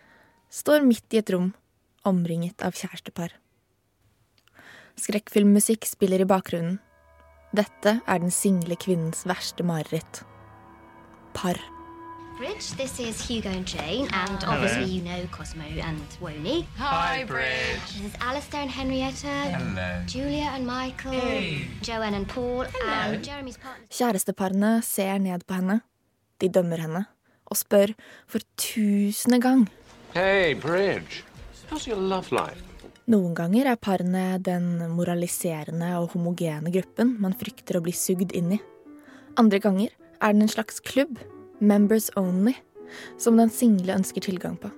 [0.48, 1.52] står midt i et rom
[2.08, 3.36] omringet av kjærestepar.
[4.96, 6.80] Skrekkfilmmusikk spiller i bakgrunnen.
[7.52, 10.24] Dette er den single kvinnens verste mareritt.
[11.36, 11.60] Par.
[12.36, 16.66] Bridge, this is Hugo and Jane, and obviously you know Cosmo and Woni.
[16.76, 17.80] Hi, Bridge.
[17.96, 19.56] This is Alistair and Henrietta.
[19.56, 20.02] Hello.
[20.06, 21.12] Julia and Michael.
[21.12, 21.64] Hey.
[21.80, 22.66] Joanne and Paul.
[22.84, 23.86] And Jeremy's partner.
[23.88, 25.80] Kjæresteparene ser ned på henne.
[26.38, 27.06] De dømmer henne
[27.48, 27.94] og spør
[28.28, 29.64] for tusende gang.
[30.12, 31.24] Hey, Bridge.
[31.70, 32.60] How's your love life?
[33.08, 38.58] Noen ganger er parene den moraliserende og homogene gruppen man frykter å bli sugd inn
[38.58, 38.60] i.
[39.40, 41.16] Andre ganger er den en slags klubb,
[41.60, 42.54] members only,
[43.18, 44.70] som den single ønsker tilgang på.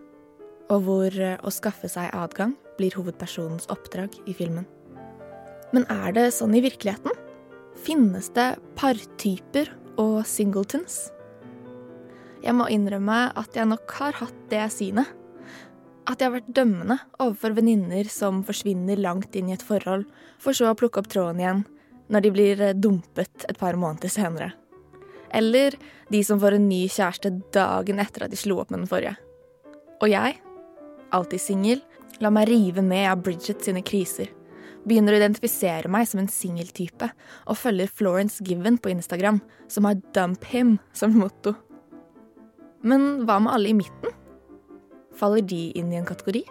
[0.72, 4.66] Og hvor eh, å skaffe seg adgang blir hovedpersonens oppdrag i filmen.
[5.74, 7.12] Men er det sånn i virkeligheten?
[7.84, 11.08] Finnes det partyper og singletons?
[12.44, 15.08] Jeg må innrømme at jeg nok har hatt det synet.
[16.08, 20.06] At jeg har vært dømmende overfor venninner som forsvinner langt inn i et forhold,
[20.40, 21.66] for så å plukke opp tråden igjen
[22.08, 24.54] når de blir eh, dumpet et par måneder senere.
[25.34, 25.76] Eller
[26.08, 29.16] de som får en ny kjæreste dagen etter at de slo opp med den forrige.
[29.98, 30.38] Og jeg,
[31.14, 31.82] alltid singel,
[32.22, 34.30] lar meg rive med av Bridget sine kriser.
[34.88, 37.10] Begynner å identifisere meg som en singeltype,
[37.50, 41.54] og følger Florence Given på Instagram, som har 'dump him' som motto.
[42.82, 44.14] Men hva med alle i midten?
[45.14, 46.44] Faller de inn i en kategori?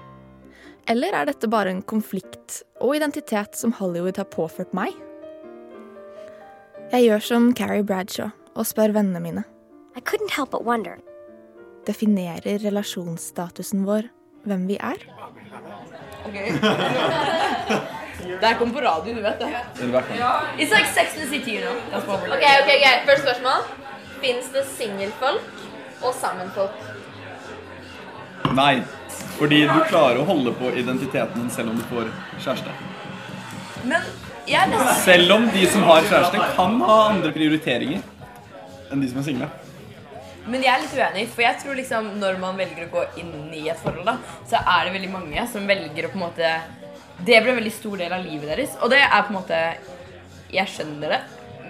[0.87, 4.93] Eller er dette bare en konflikt og identitet som Hollywood har påført meg?
[6.91, 9.43] Jeg gjør som Carrie Bradshaw og spør vennene mine.
[9.97, 10.97] I couldn't help but wonder.
[11.87, 14.09] Definerer relasjonsstatusen vår
[14.47, 14.99] hvem vi er?
[18.27, 19.47] Det her kommer på radio, du vet det.
[20.57, 21.75] It's like Sex and the City, you know.
[21.95, 23.05] Ok, ok, greit.
[23.05, 23.63] Første spørsmål.
[24.21, 25.61] Fins det singelfolk
[26.01, 26.75] og sammenfolk?
[28.57, 28.81] Nei.
[29.37, 32.09] Fordi du klarer å holde på identiteten din selv om du får
[32.41, 32.73] kjæreste.
[33.85, 34.01] Men
[34.49, 38.01] jeg er nesten Selv om de som har kjæreste, kan ha andre prioriteringer
[38.91, 39.49] enn de som er single.
[40.47, 43.33] Men jeg er litt uenig, for jeg tror liksom når man velger å gå inn
[43.55, 44.15] i et forhold, da,
[44.47, 46.51] så er det veldig mange som velger å på en måte
[47.17, 48.77] Det blir en veldig stor del av livet deres.
[48.81, 49.61] Og det er på en måte
[50.53, 51.21] Jeg skjønner det.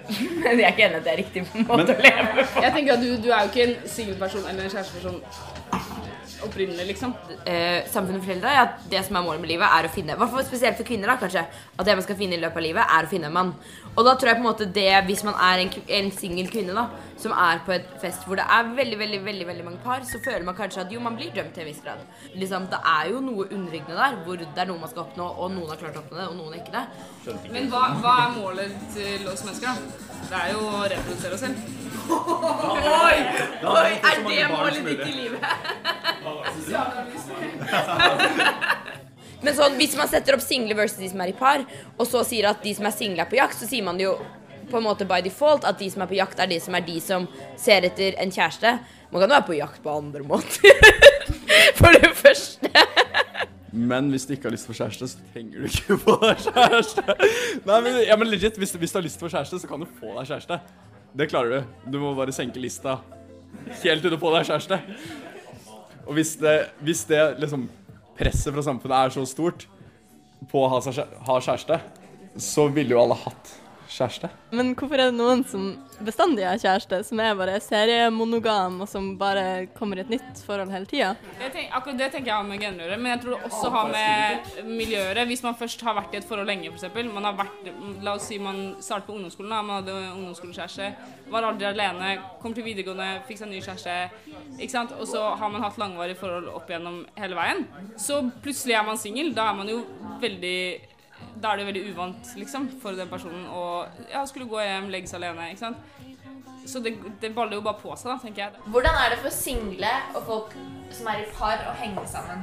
[0.44, 2.28] Men jeg er ikke enig i at det er riktig på en måte å leve
[2.36, 2.44] på.
[2.62, 5.22] Jeg tenker at du, du er jo ikke en singelperson eller en kjæresteperson
[6.44, 7.14] opprinnelig, liksom.
[7.44, 10.46] eh, samfunnet forteller deg at det som er målet med livet, er å finne hvert
[10.46, 11.44] Spesielt for kvinner, da, kanskje.
[11.76, 13.52] At det man skal finne i løpet av livet, er å finne en mann.
[13.98, 16.74] Og da tror jeg på en måte det, hvis man er en, en singel kvinne
[16.76, 16.84] da
[17.18, 20.20] som er på et fest hvor det er veldig veldig, veldig, veldig mange par, så
[20.24, 22.04] føler man kanskje at jo, man blir dømt til en viss grad.
[22.34, 25.50] Liksom, Det er jo noe underliggende der, hvor det er noe man skal oppnå, og
[25.56, 26.84] noen har klart å oppnå det, og noen ikke det.
[27.56, 29.74] Men hva, hva er målet til oss mennesker, da?
[30.28, 31.56] Det er jo å reprodusere oss selv.
[33.02, 33.18] Oi!
[33.74, 33.90] Oi!
[33.98, 35.42] Er det målet ditt i livet?
[39.44, 41.62] Men sånn, hvis man setter opp single versus de som er i par,
[41.96, 44.16] og så sier at de som er single er på jakt, så sier man jo
[44.68, 46.84] på en måte by default at de som er på jakt, er de som er
[46.84, 47.28] de som
[47.60, 48.74] ser etter en kjæreste.
[49.12, 50.82] Man kan jo være på jakt på andre måter.
[51.78, 52.72] For det første.
[53.72, 57.16] Men hvis du ikke har lyst på kjæreste, så trenger du ikke få deg kjæreste.
[57.68, 59.88] Nei, men, ja, men legit, hvis, hvis du har lyst på kjæreste, så kan du
[60.00, 60.60] få deg kjæreste.
[61.18, 61.74] Det klarer du.
[61.94, 62.98] Du må bare senke lista
[63.82, 64.80] helt til du får deg kjæreste.
[66.08, 67.68] Og hvis det, hvis det liksom
[68.18, 69.66] presset fra samfunnet er så stort
[70.50, 71.78] på å ha, kjæreste,
[72.38, 73.54] så ville jo alle hatt
[73.88, 74.28] kjæreste.
[74.54, 75.68] Men hvorfor er det noen som
[76.04, 80.72] bestandig har kjæreste, som er bare seriemonogam, og som bare kommer i et nytt forhold
[80.72, 81.14] hele tida?
[81.72, 85.20] Akkurat det tenker jeg har med gener men jeg tror det også har med miljøet.
[85.28, 86.98] Hvis man først har vært i et forhold lenge, f.eks.
[87.12, 87.70] Man har vært,
[88.04, 89.62] la oss si man startet på ungdomsskolen, da.
[89.62, 90.90] man hadde ungdomsskolekjæreste,
[91.32, 93.96] var aldri alene, kom til videregående, fikk seg ny kjæreste,
[94.58, 94.94] ikke sant?
[94.98, 97.66] og så har man hatt langvarige forhold opp igjennom hele veien.
[98.00, 99.34] Så plutselig er man singel.
[99.36, 99.82] Da er man jo
[100.22, 100.58] veldig
[101.38, 103.64] da er det veldig uvant liksom, for den personen å
[104.10, 105.50] ja, skulle gå hjem, legge seg alene.
[105.52, 105.78] ikke sant?
[106.68, 108.64] Så det, det baller jo bare på seg, da, tenker jeg.
[108.74, 110.56] Hvordan er det for single og folk
[110.92, 112.42] som er i par, å henge sammen?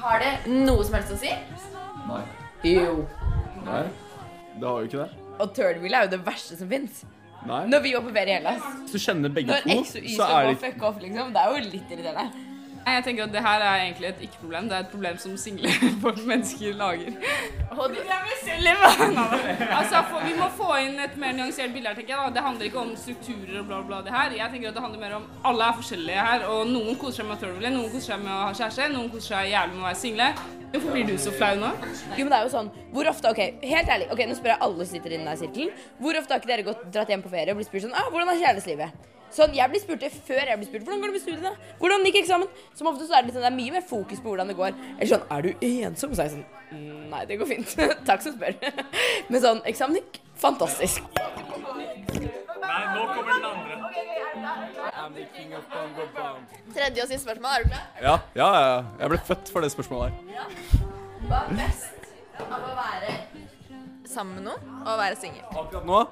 [0.00, 1.34] Har det noe som helst å si?
[2.08, 2.22] Nei.
[2.68, 3.02] Jo.
[3.66, 3.84] Nei.
[4.54, 5.26] Det har jo ikke det.
[5.34, 7.02] Og third wheel er jo det verste som fins.
[7.44, 8.66] Når vi ferie i Hellas.
[8.84, 11.00] Hvis du kjenner begge Når to, X og Y skal gå fuck og fucke off,
[11.02, 11.32] liksom.
[11.34, 12.53] Det er jo litt irriterende.
[12.86, 14.68] Jeg tenker at det her er egentlig et ikke-problem.
[14.68, 15.70] Det er et problem som single
[16.30, 17.12] mennesker lager.
[17.70, 18.68] Og jeg vil selv
[19.78, 22.20] altså, for, vi må få inn et mer nyansert bilde her, tenker jeg.
[22.26, 22.34] da.
[22.36, 24.36] Det handler ikke om strukturer og bla, bla, det her.
[24.36, 27.30] Jeg tenker at det handler mer om alle er forskjellige her, og noen koser seg
[27.30, 29.84] med å tørrvile, noen koser seg med å ha kjæreste, noen koser seg jævlig med
[29.84, 30.28] å være single.
[30.74, 31.72] Hvorfor blir du så flau nå?
[32.18, 34.08] Jo, men det er jo sånn Hvor ofte Ok, helt ærlig.
[34.10, 35.70] Ok, Nå spør jeg alle som sitter i denne sirkelen.
[36.02, 38.08] Hvor ofte har ikke dere gått, dratt hjem på ferie og blitt spurt sånn ah,
[38.10, 41.16] 'Hvordan er kjærlighetslivet?' Sånn, Jeg blir spurt det før jeg blir spurt 'Hvordan går det
[41.16, 43.72] med studiene?' 'Hvordan gikk eksamen?' Som ofte så er det litt sånn, det er mye
[43.72, 44.72] mer fokus på hvordan det går.
[44.98, 47.68] Eller sånn 'Er du ensom?' Så er jeg sånn «Mm, Nei, det går fint.
[48.08, 48.54] Takk som spør.
[49.28, 51.02] Men sånn Eksamen gikk fantastisk.
[52.64, 53.74] Nei, nå kommer den andre.
[56.74, 57.84] Tredje og siste spørsmål, er du klar?
[58.02, 58.84] Ja, ja, ja.
[59.00, 60.14] Jeg ble født for det spørsmålet her.
[61.28, 61.94] Hva er best
[62.40, 63.18] av å være
[64.06, 65.44] sammen med noen og å være singel?
[65.50, 66.06] Akkurat nå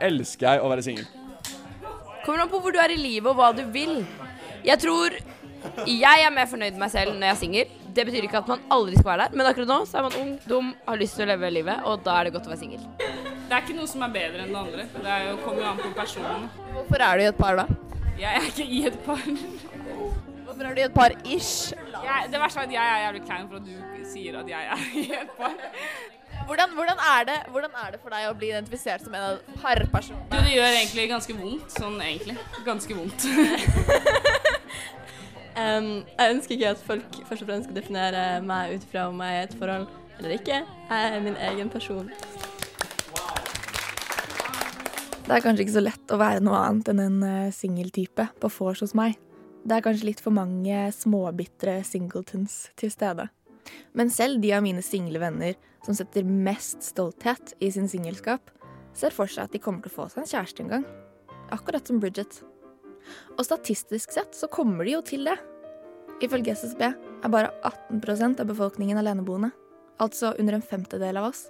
[0.00, 1.19] elsker jeg å være singel.
[2.24, 4.00] Kommer an på hvor du er i livet og hva du vil.
[4.66, 5.16] Jeg tror
[5.86, 7.76] jeg er mer fornøyd med meg selv når jeg er singel.
[7.96, 10.18] Det betyr ikke at man aldri skal være der, men akkurat nå så er man
[10.20, 12.60] ung, dum, har lyst til å leve livet, og da er det godt å være
[12.60, 12.84] singel.
[13.00, 14.84] Det er ikke noe som er bedre enn det andre.
[14.94, 16.46] Det er jo, kommer jo an på personen.
[16.76, 17.66] Hvorfor er du i et par, da?
[18.20, 19.24] Jeg er ikke i et par.
[20.46, 21.74] Hvorfor er du i et par ish?
[21.74, 24.70] Jeg, det verste er at jeg er jævlig klein for at du sier at jeg
[24.76, 25.58] er i et par.
[26.50, 29.58] Hvordan, hvordan, er det, hvordan er det for deg å bli identifisert som en av
[29.62, 30.24] parpersonene?
[30.32, 31.76] Du, det gjør egentlig ganske vondt.
[31.76, 32.34] Sånn egentlig.
[32.66, 33.26] Ganske vondt.
[35.62, 39.22] um, jeg ønsker ikke at folk først og fremst skal definere meg ut fra om
[39.22, 39.86] jeg er i et forhold
[40.18, 40.60] eller ikke.
[40.90, 42.10] Jeg er min egen person.
[45.22, 48.56] Det er kanskje ikke så lett å være noe annet enn en uh, singeltype på
[48.58, 49.20] vors hos meg.
[49.62, 53.30] Det er kanskje litt for mange småbitre singletons til stede.
[53.92, 58.50] Men selv de av mine single venner som setter mest stolthet i sin singelskap,
[58.96, 60.86] ser for seg at de kommer til å få seg en kjæreste en gang.
[61.54, 62.42] Akkurat som Bridget.
[63.38, 65.38] Og statistisk sett så kommer de jo til det.
[66.20, 69.52] Ifølge SSB er bare 18% av befolkningen aleneboende.
[70.00, 71.46] Altså under en femtedel av oss.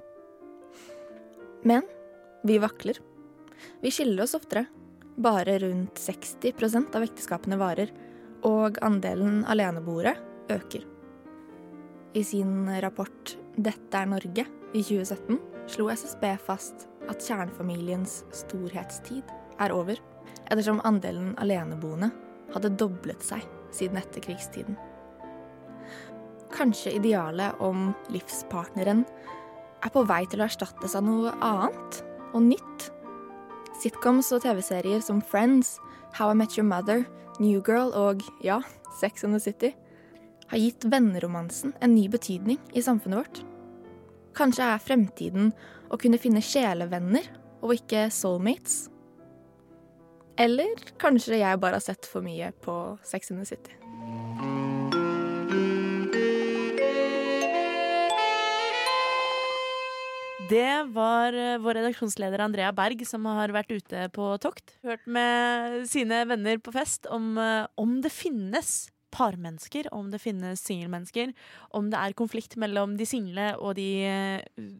[1.66, 1.84] Men
[2.46, 3.00] vi vakler.
[3.82, 4.66] Vi skiller oss oftere.
[5.20, 7.90] Bare rundt 60% av ekteskapene varer,
[8.46, 10.14] og andelen aleneboere
[10.48, 10.86] øker.
[12.14, 15.36] I sin rapport 'Dette er Norge' i 2017
[15.70, 19.28] slo SSB fast at kjernefamiliens storhetstid
[19.62, 20.00] er over,
[20.50, 22.08] ettersom andelen aleneboende
[22.50, 24.74] hadde doblet seg siden etterkrigstiden.
[26.50, 29.04] Kanskje idealet om livspartneren
[29.84, 32.00] er på vei til å erstattes av noe annet
[32.34, 32.88] og nytt.
[33.78, 35.76] Sitcoms og TV-serier som Friends,
[36.18, 37.06] How I Met Your Mother,
[37.38, 38.58] New Girl og ja,
[38.98, 39.70] Sex and the City
[40.50, 43.42] har gitt venneromansen en ny betydning i samfunnet vårt.
[44.38, 45.52] Kanskje er fremtiden
[45.90, 47.26] å kunne finne sjelevenner
[47.60, 48.88] og ikke soulmates.
[50.40, 53.76] Eller kanskje jeg bare har sett for mye på Sex and the City.
[60.50, 64.72] Det var eh, vår redaksjonsleder Andrea Berg som har vært ute på tokt.
[64.82, 70.62] Hørt med sine venner på fest om, eh, om det finnes parmennesker, om det finnes
[70.64, 71.34] singelmennesker,
[71.76, 74.70] om det er konflikt mellom de single og de eh,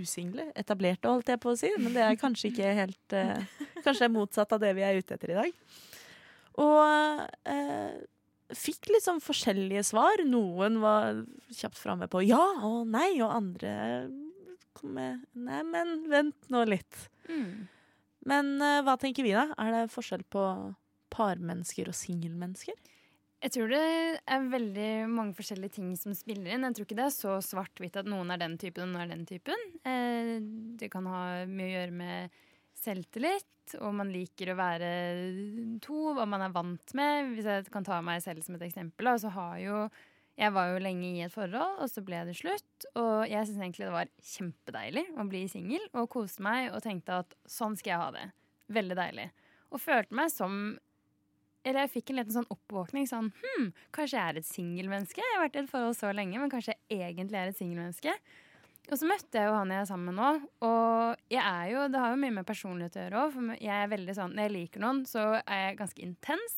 [0.00, 0.50] usingle.
[0.58, 3.36] Etablerte, holdt jeg på å si, men det er kanskje ikke helt eh,
[3.80, 5.60] Kanskje det er motsatt av det vi er ute etter i dag.
[6.60, 8.00] Og eh,
[8.56, 10.20] fikk sånn forskjellige svar.
[10.28, 11.22] Noen var
[11.54, 13.72] kjapt framme på ja og nei, og andre
[14.76, 17.08] kom med nei, men vent nå litt.
[18.28, 19.48] Men eh, hva tenker vi, da?
[19.60, 20.44] Er det forskjell på
[21.10, 22.76] parmennesker og singelmennesker?
[23.40, 23.84] Jeg tror det
[24.28, 26.66] er veldig mange forskjellige ting som spiller inn.
[26.66, 29.14] Jeg tror ikke det er så svart-hvitt at noen er den typen og noen er
[29.14, 29.62] den typen.
[29.88, 30.34] Eh,
[30.76, 32.36] det kan ha mye å gjøre med
[32.76, 34.90] selvtillit, og man liker å være
[35.84, 37.32] to, hva man er vant med.
[37.32, 39.82] Hvis jeg kan ta meg selv som et eksempel, så har jo
[40.40, 42.84] Jeg var jo lenge i et forhold, og så ble det slutt.
[42.96, 47.18] Og jeg syns egentlig det var kjempedeilig å bli singel, og koste meg og tenkte
[47.24, 48.22] at sånn skal jeg ha det.
[48.72, 49.26] Veldig deilig.
[49.68, 50.78] Og følte meg som
[51.64, 53.08] eller jeg fikk en liten sånn oppvåkning.
[53.10, 55.24] Sånn hm, kanskje jeg er et singelmenneske?
[55.24, 58.14] Jeg har vært i et forhold så lenge, men kanskje jeg egentlig er et singelmenneske?
[58.90, 60.30] Og så møtte jeg jo han jeg er sammen med nå,
[60.66, 63.36] og jeg er jo, det har jo mye med personlighet å gjøre òg.
[63.36, 66.56] For jeg er veldig sånn, når jeg liker noen, så er jeg ganske intens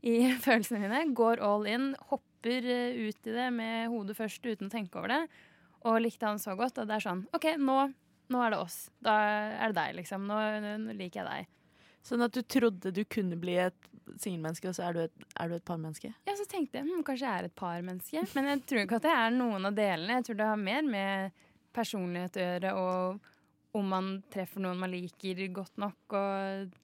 [0.00, 1.04] i følelsene mine.
[1.18, 5.14] Går all in, hopper eh, ut i det med hodet først uten å tenke over
[5.14, 5.22] det.
[5.82, 6.80] og likte han så godt.
[6.82, 7.78] Og det er sånn OK, nå,
[8.32, 8.84] nå er det oss.
[9.02, 10.26] Da er det deg, liksom.
[10.26, 11.58] Nå, nå liker jeg deg.
[12.02, 13.88] Sånn at du trodde du kunne bli et
[14.18, 16.10] singelmenneske, og så er du et, er du et parmenneske?
[16.26, 18.24] Ja, så tenkte jeg hm, kanskje jeg er et parmenneske.
[18.36, 20.18] Men jeg tror ikke at det er noen av delene.
[20.18, 24.92] Jeg tror det har mer med personlighet å gjøre, og om man treffer noen man
[24.92, 26.78] liker godt nok, og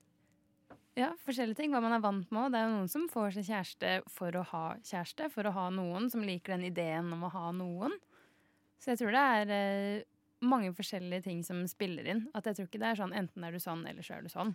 [0.97, 1.73] ja, forskjellige ting.
[1.73, 2.51] Hva man er vant med.
[2.51, 5.67] Det er jo noen som får seg kjæreste for å ha kjæreste, for å ha
[5.73, 7.95] noen, som liker den ideen om å ha noen.
[8.79, 10.07] Så jeg tror det er eh,
[10.43, 12.25] mange forskjellige ting som spiller inn.
[12.35, 14.31] At jeg tror ikke det er sånn enten er du sånn, eller så er du
[14.31, 14.53] sånn.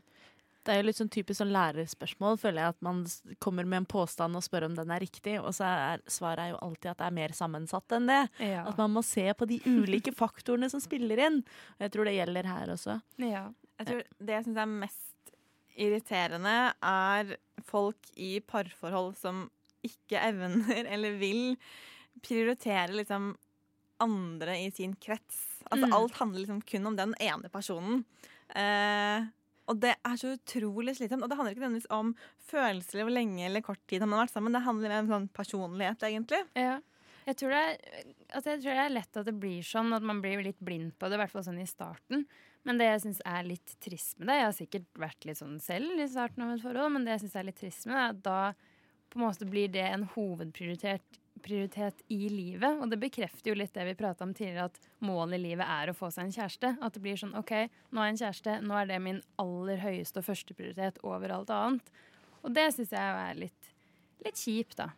[0.64, 2.74] Det er jo litt sånn typisk sånn lærerspørsmål, føler jeg.
[2.74, 3.02] At man
[3.44, 6.52] kommer med en påstand og spør om den er riktig, og så er svaret er
[6.54, 8.20] jo alltid at det er mer sammensatt enn det.
[8.40, 8.62] Ja.
[8.70, 11.42] At man må se på de ulike faktorene som spiller inn.
[11.76, 12.96] Og jeg tror det gjelder her også.
[13.20, 13.44] Ja.
[13.78, 15.34] Jeg tror det jeg syns er mest
[15.76, 16.56] irriterende,
[16.86, 17.36] er
[17.66, 19.48] folk i parforhold som
[19.84, 21.56] ikke evner eller vil
[22.24, 23.32] prioritere liksom
[24.04, 25.42] andre i sin krets.
[25.70, 25.92] Altså Mm.
[25.96, 28.04] alt handler liksom kun om den ene personen.
[28.54, 29.26] Eh,
[29.70, 31.24] og det er så utrolig slitsomt.
[31.24, 32.10] Og det handler ikke nødvendigvis om
[32.50, 34.56] følelser hvor lenge eller kort tid man har vært sammen.
[34.56, 36.42] Det handler om sånn personlighet, egentlig.
[36.58, 36.80] Ja.
[37.24, 37.78] Jeg tror, er,
[38.36, 40.92] altså jeg tror det er lett at det blir sånn, at man blir litt blind
[41.00, 42.26] på det, i hvert fall sånn i starten.
[42.68, 45.58] Men det jeg syns er litt trist med det Jeg har sikkert vært litt sånn
[45.60, 48.02] selv i starten av et forhold, men det jeg syns er litt trist med det,
[48.02, 48.38] er at da
[49.12, 52.80] på en måte blir det en hovedprioritet prioritet i livet.
[52.80, 55.90] Og det bekrefter jo litt det vi prata om tidligere, at målet i livet er
[55.90, 56.74] å få seg en kjæreste.
[56.80, 57.52] At det blir sånn OK,
[57.90, 61.34] nå er jeg en kjæreste, nå er det min aller høyeste og første prioritet over
[61.36, 61.90] alt annet.
[62.44, 63.72] Og det syns jeg er litt,
[64.24, 64.90] litt kjipt, da.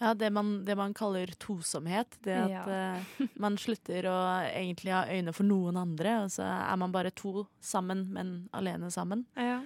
[0.00, 2.14] Ja, det man, det man kaller tosomhet.
[2.24, 2.62] Det at Ja.
[2.96, 4.14] uh, man slutter å
[4.48, 8.88] egentlig ha øyne for noen andre, og så er man bare to sammen, men alene
[8.90, 9.26] sammen.
[9.36, 9.60] Ja.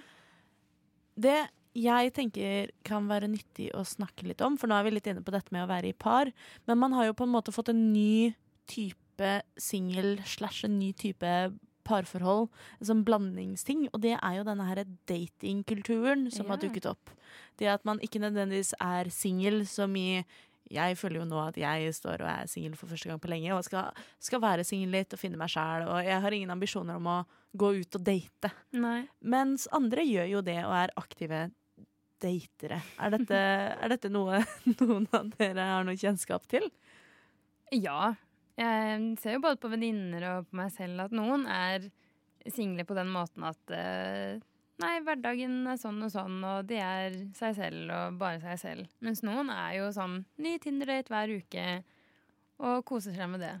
[1.15, 1.37] Det
[1.75, 5.23] jeg tenker kan være nyttig å snakke litt om, for nå er vi litt inne
[5.25, 6.31] på dette med å være i par,
[6.67, 8.33] men man har jo på en måte fått en ny
[8.71, 11.33] type singel slash en ny type
[11.85, 12.47] parforhold,
[12.79, 16.67] en sånn blandingsting, og det er jo denne her datingkulturen som har Ja.
[16.67, 17.09] dukket opp.
[17.57, 20.25] Det at man ikke nødvendigvis er singel som i
[20.71, 23.53] jeg føler jo nå at jeg står og er singel for første gang på lenge
[23.53, 26.95] og skal, skal være singel litt og finne meg sjæl, og jeg har ingen ambisjoner
[26.95, 28.51] om å gå ut og date.
[28.73, 29.07] Nei.
[29.21, 31.51] Mens andre gjør jo det og er aktive
[32.23, 32.79] datere.
[33.01, 33.41] Er dette,
[33.75, 34.41] er dette noe
[34.79, 36.67] noen av dere har noe kjennskap til?
[37.73, 38.15] Ja.
[38.55, 41.89] Jeg ser jo både på venninner og på meg selv at noen er
[42.53, 44.43] single på den måten at eh,
[44.75, 48.89] Nei, hverdagen er sånn og sånn, og de er seg selv og bare seg selv.
[48.99, 51.67] Mens noen er jo sånn ny Tinder-date hver uke
[52.59, 53.53] og koser seg med det.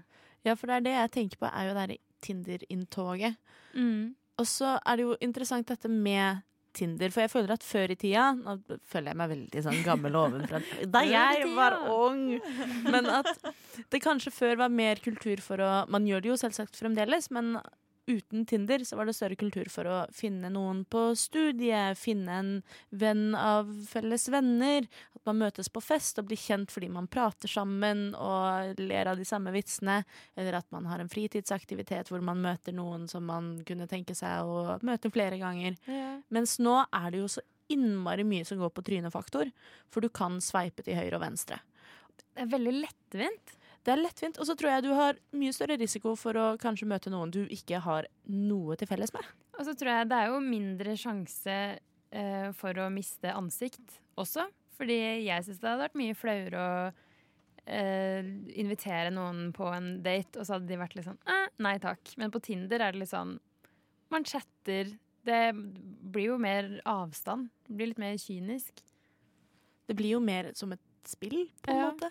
[0.43, 1.95] Ja, for det er det jeg tenker på, er jo det her
[2.25, 3.39] Tinder-inntoget.
[3.79, 4.11] Mm.
[4.41, 6.43] Og så er det jo interessant dette med
[6.75, 8.57] Tinder, for jeg føler at før i tida Nå
[8.91, 10.61] føler jeg meg veldig sånn gammel ovenfra
[10.95, 12.27] da jeg var ung!
[12.89, 13.31] Men at
[13.93, 17.55] det kanskje før var mer kultur for å Man gjør det jo selvsagt fremdeles, men
[18.07, 22.51] uten Tinder så var det større kultur for å finne noen på studiet, finne en
[22.89, 24.87] venn av felles venner.
[25.17, 29.19] At man møtes på fest og blir kjent fordi man prater sammen og ler av
[29.19, 30.01] de samme vitsene.
[30.37, 34.45] Eller at man har en fritidsaktivitet hvor man møter noen som man kunne tenke seg
[34.45, 35.79] å møte flere ganger.
[35.89, 36.15] Ja.
[36.33, 39.49] Mens nå er det jo så innmari mye som går på trynefaktor,
[39.89, 41.57] for du kan sveipe til høyre og venstre.
[42.15, 43.55] Det er veldig lettvint.
[43.85, 46.87] Det er lettvint, og så tror jeg du har mye større risiko for å kanskje
[46.89, 49.27] møte noen du ikke har noe til felles med.
[49.59, 51.57] Og så tror jeg det er jo mindre sjanse
[52.09, 54.47] eh, for å miste ansikt også.
[54.75, 56.71] Fordi jeg syns det hadde vært mye flauere å
[57.69, 61.77] eh, invitere noen på en date, og så hadde de vært litt sånn eh, nei
[61.83, 62.15] takk.
[62.17, 63.37] Men på Tinder er det litt sånn
[64.13, 64.95] Man chatter.
[65.25, 67.49] Det blir jo mer avstand.
[67.65, 68.83] Det blir litt mer kynisk.
[69.85, 70.81] Det blir jo mer som et
[71.11, 71.91] spill, på en Ja.
[71.91, 72.09] måte.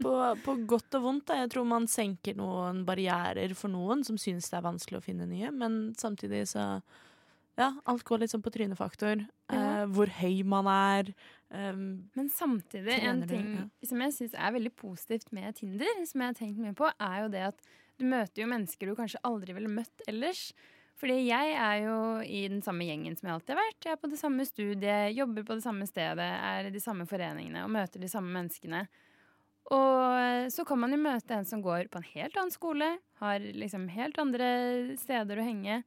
[0.00, 0.14] På,
[0.44, 1.26] på godt og vondt.
[1.26, 1.34] Da.
[1.42, 5.26] Jeg tror man senker noen barrierer for noen som syns det er vanskelig å finne
[5.28, 6.82] nye, men samtidig så
[7.58, 9.26] Ja, alt går litt sånn på trynefaktor.
[9.52, 9.82] Ja.
[9.82, 11.10] Eh, hvor høy man er.
[11.50, 13.86] Um, Men samtidig, en ting du, ja.
[13.90, 17.24] som jeg syns er veldig positivt med Tinder, som jeg har tenkt mye på, er
[17.24, 17.60] jo det at
[17.98, 20.54] du møter jo mennesker du kanskje aldri ville møtt ellers.
[21.00, 23.84] Fordi jeg er jo i den samme gjengen som jeg alltid har vært.
[23.86, 27.06] Jeg er på det samme studiet, jobber på det samme stedet, er i de samme
[27.08, 28.82] foreningene og møter de samme menneskene.
[29.70, 32.90] Og så kan man jo møte en som går på en helt annen skole,
[33.22, 34.50] har liksom helt andre
[35.00, 35.80] steder å henge.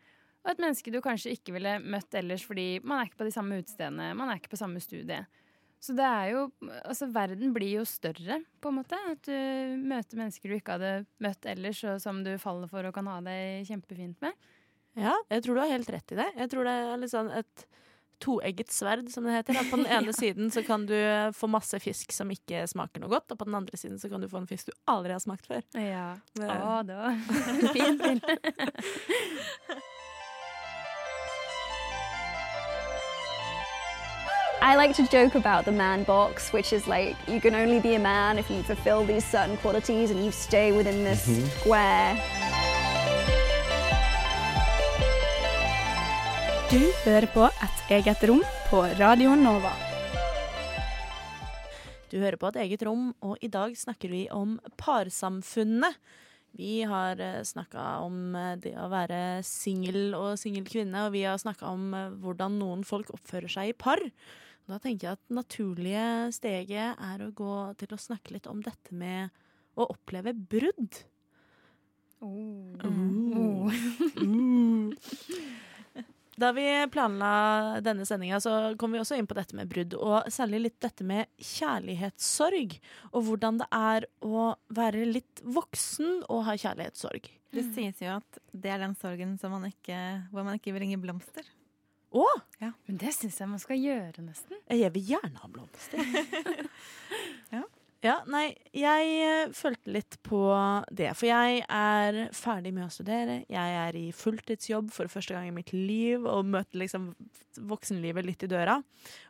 [0.44, 3.36] Og et menneske du kanskje ikke ville møtt ellers fordi man er ikke på de
[3.36, 5.22] samme utestedene, man er ikke på samme studie.
[5.84, 6.44] Så det er jo
[6.88, 8.98] Altså, verden blir jo større, på en måte.
[9.12, 12.96] At du møter mennesker du ikke hadde møtt ellers, og som du faller for og
[12.96, 14.36] kan ha det kjempefint med.
[14.96, 16.28] Ja, jeg tror du har helt rett i det.
[16.38, 17.66] Jeg tror det er litt sånn et
[18.24, 19.58] toegget sverd, som det heter.
[19.60, 20.96] At på den ene siden så kan du
[21.36, 24.22] få masse fisk som ikke smaker noe godt, og på den andre siden så kan
[24.24, 25.64] du få en fisk du aldri har smakt før.
[25.76, 26.14] Ja.
[26.38, 27.18] Det- Å, det var
[27.76, 29.44] fint bilde.
[34.62, 37.96] I like to joke about the man box, which is like you can only be
[37.96, 41.50] a man if you fulfill these certain qualities and you stay within this Mhm.
[41.60, 42.16] square.
[46.74, 49.70] Du hører på Et eget rom på Radio Nova.
[52.10, 55.94] Du hører på et eget rom, og i dag snakker vi om parsamfunnet.
[56.58, 61.38] Vi har snakka om eh, det å være singel og singel kvinne, og vi har
[61.38, 64.02] snakka om eh, hvordan noen folk oppfører seg i par.
[64.66, 68.66] Da tenker jeg at det naturlige steget er å gå til å snakke litt om
[68.66, 69.30] dette med
[69.78, 71.06] å oppleve brudd.
[72.26, 72.74] Oh.
[72.82, 73.70] Uh.
[76.36, 80.30] Da vi planla denne sendinga, så kom vi også inn på dette med brudd, og
[80.34, 82.78] særlig litt dette med kjærlighetssorg.
[83.14, 87.30] Og hvordan det er å være litt voksen og ha kjærlighetssorg.
[87.54, 90.00] Det sies jo at det er den sorgen som man ikke,
[90.34, 91.46] hvor man ikke bringer blomster.
[92.14, 92.26] Å!
[92.62, 94.58] Men det syns jeg man skal gjøre, nesten.
[94.74, 96.02] Jeg vil gjerne ha blomster.
[97.54, 97.64] ja.
[98.28, 100.42] Nei, jeg eh, følte litt på
[100.92, 101.14] det.
[101.16, 103.38] For jeg er ferdig med å studere.
[103.48, 107.14] Jeg er i fulltidsjobb for første gang i mitt liv og møter liksom
[107.70, 108.76] voksenlivet litt i døra.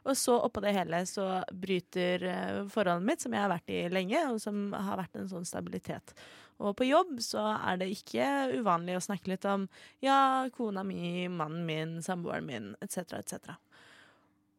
[0.07, 3.84] Og så oppå det hele så bryter eh, forholdet mitt, som jeg har vært i
[3.93, 6.15] lenge, og som har vært en sånn stabilitet.
[6.57, 8.26] Og på jobb så er det ikke
[8.57, 9.67] uvanlig å snakke litt om
[10.01, 13.53] ja, kona mi, mannen min, samboeren min, etc., etc.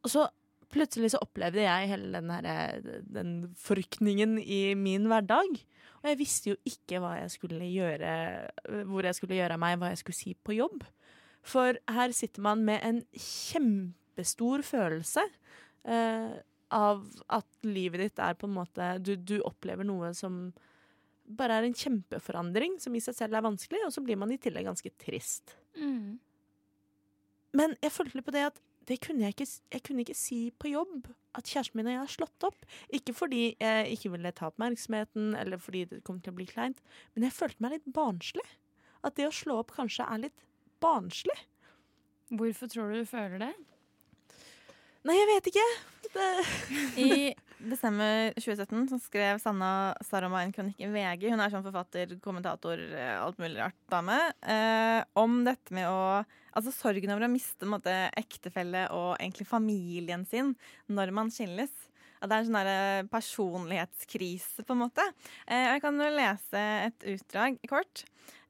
[0.05, 0.29] Og så
[0.75, 5.61] plutselig så opplevde jeg hele den, her, den forrykningen i min hverdag.
[6.03, 8.11] Og jeg visste jo ikke hva jeg skulle gjøre,
[8.91, 10.85] hvor jeg skulle gjøre av meg, hva jeg skulle si på jobb.
[11.45, 15.25] For her sitter man med en kjempestor følelse
[15.89, 16.35] eh,
[16.75, 17.03] av
[17.33, 20.49] at livet ditt er på en måte du, du opplever noe som
[21.25, 24.41] bare er en kjempeforandring, som i seg selv er vanskelig, og så blir man i
[24.41, 25.55] tillegg ganske trist.
[25.81, 26.19] Mm.
[27.57, 30.71] Men jeg følte på det at det kunne jeg, ikke, jeg kunne ikke si på
[30.73, 32.67] jobb at kjæresten min og jeg har slått opp.
[32.95, 36.83] Ikke fordi jeg ikke ville ta oppmerksomheten, eller fordi det kom til å bli kleint,
[37.15, 38.45] men jeg følte meg litt barnslig.
[39.05, 40.45] At det å slå opp kanskje er litt
[40.85, 41.37] barnslig.
[42.35, 43.53] Hvorfor tror du du føler det?
[45.05, 45.67] Nei, jeg vet ikke.
[46.15, 46.29] Det...
[46.97, 47.11] I
[47.59, 51.29] desember 2017 så skrev Sanna Saroma en kronikk i VG.
[51.33, 54.19] Hun er sånn forfatter, kommentator, eh, alt mulig rart dame.
[54.43, 56.25] Eh, om dette med å
[56.55, 60.53] Altså sorgen over å miste måte, ektefelle og egentlig familien sin
[60.87, 61.73] når man skilles.
[62.23, 65.03] At det er en sånn der personlighetskrise, på en måte.
[65.49, 68.05] Eh, jeg kan jo lese et utdrag kort.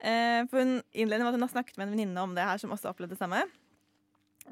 [0.04, 2.60] Eh, for hun innleder med at hun har snakket med en venninne om det her,
[2.60, 3.40] som også opplevde det samme.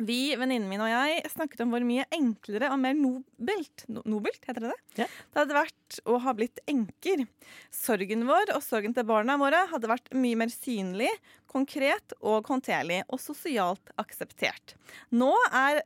[0.01, 4.41] Vi, venninnen min og jeg, snakket om hvor mye enklere og mer nobelt no, Nobelt,
[4.49, 5.05] heter det det?
[5.05, 7.27] Det hadde vært å ha blitt enker.
[7.75, 11.11] Sorgen vår og sorgen til barna våre hadde vært mye mer synlig,
[11.53, 14.77] konkret og håndterlig, og sosialt akseptert.
[15.13, 15.83] Nå er,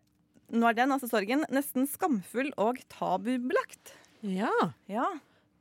[0.54, 3.96] nå er den, altså sorgen, nesten skamfull og tabubelagt.
[4.22, 4.54] Ja.
[4.86, 5.10] Ja.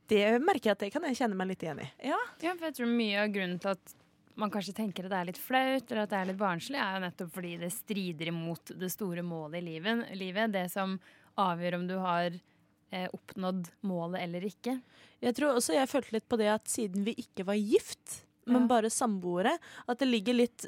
[0.06, 1.90] Det merker jeg at det kan jeg kjenne meg litt igjen i.
[2.12, 2.18] Ja.
[2.44, 3.96] Ja, for jeg tror mye av grunnen til at
[4.36, 6.96] man kanskje tenker at det er litt flaut eller at det er litt barnslig, er
[6.96, 10.04] jo nettopp fordi det strider imot det store målet i livet.
[10.18, 10.98] livet det som
[11.40, 14.78] avgjør om du har eh, oppnådd målet eller ikke.
[15.24, 18.68] Jeg tror også jeg følte litt på det at siden vi ikke var gift, men
[18.70, 19.56] bare samboere,
[19.90, 20.66] at det ligger litt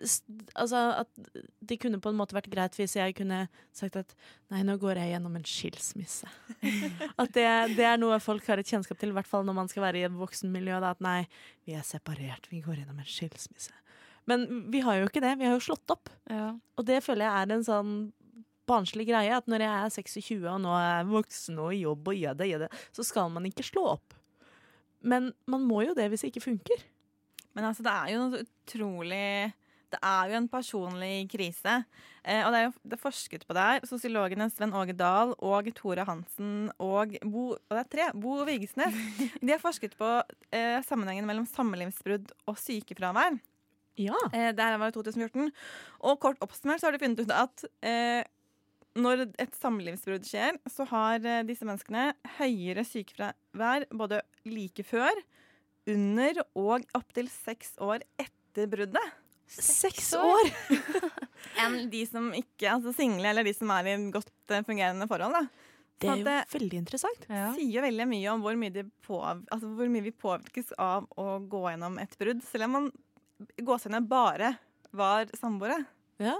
[0.58, 1.30] Altså at
[1.62, 3.44] det kunne på en måte vært greit hvis jeg kunne
[3.76, 4.14] sagt at
[4.50, 6.30] nei, nå går jeg gjennom en skilsmisse.
[7.22, 7.46] at det,
[7.78, 10.02] det er noe folk har et kjennskap til, i hvert fall når man skal være
[10.02, 10.80] i et voksenmiljø.
[10.82, 11.20] Da, at nei,
[11.68, 13.74] vi er separert, vi går gjennom en skilsmisse.
[14.28, 16.10] Men vi har jo ikke det, vi har jo slått opp.
[16.28, 17.92] Og det føler jeg er en sånn
[18.68, 22.10] barnslig greie, at når jeg er 26 og nå er jeg voksen og i jobb
[22.12, 24.16] og gjør det, gjør det, så skal man ikke slå opp.
[25.00, 26.84] Men man må jo det hvis det ikke funker.
[27.58, 29.24] Men altså, det er jo noe utrolig
[29.90, 31.74] Det er jo en personlig krise.
[32.22, 33.86] Eh, og det er jo det er forsket på det her.
[33.88, 38.08] Sosiologene Sven Åge Dahl og Tore Hansen og Bo Og det er tre.
[38.14, 38.96] Bo Vigesnes.
[39.42, 40.10] De har forsket på
[40.54, 43.40] eh, sammenhengen mellom samlivsbrudd og sykefravær.
[43.98, 44.18] Ja.
[44.30, 45.50] Eh, det her var i 2014.
[46.06, 48.22] Og kort oppsummert så har de funnet ut at eh,
[48.98, 55.18] når et samlivsbrudd skjer, så har eh, disse menneskene høyere sykefravær både like før,
[55.88, 59.16] under og opptil seks år etter bruddet.
[59.48, 60.50] Seks år?
[61.62, 65.38] Enn de som ikke altså single, eller de som er i godt eh, fungerende forhold.
[65.38, 65.68] da.
[65.98, 67.24] Det er jo det veldig interessant.
[67.26, 71.08] Det sier veldig mye om hvor mye, de på, altså hvor mye vi påvirkes av
[71.18, 72.90] å gå gjennom et brudd, selv om man
[73.58, 74.52] gåsehudene bare
[74.94, 75.80] var samboere.
[76.22, 76.36] Ja.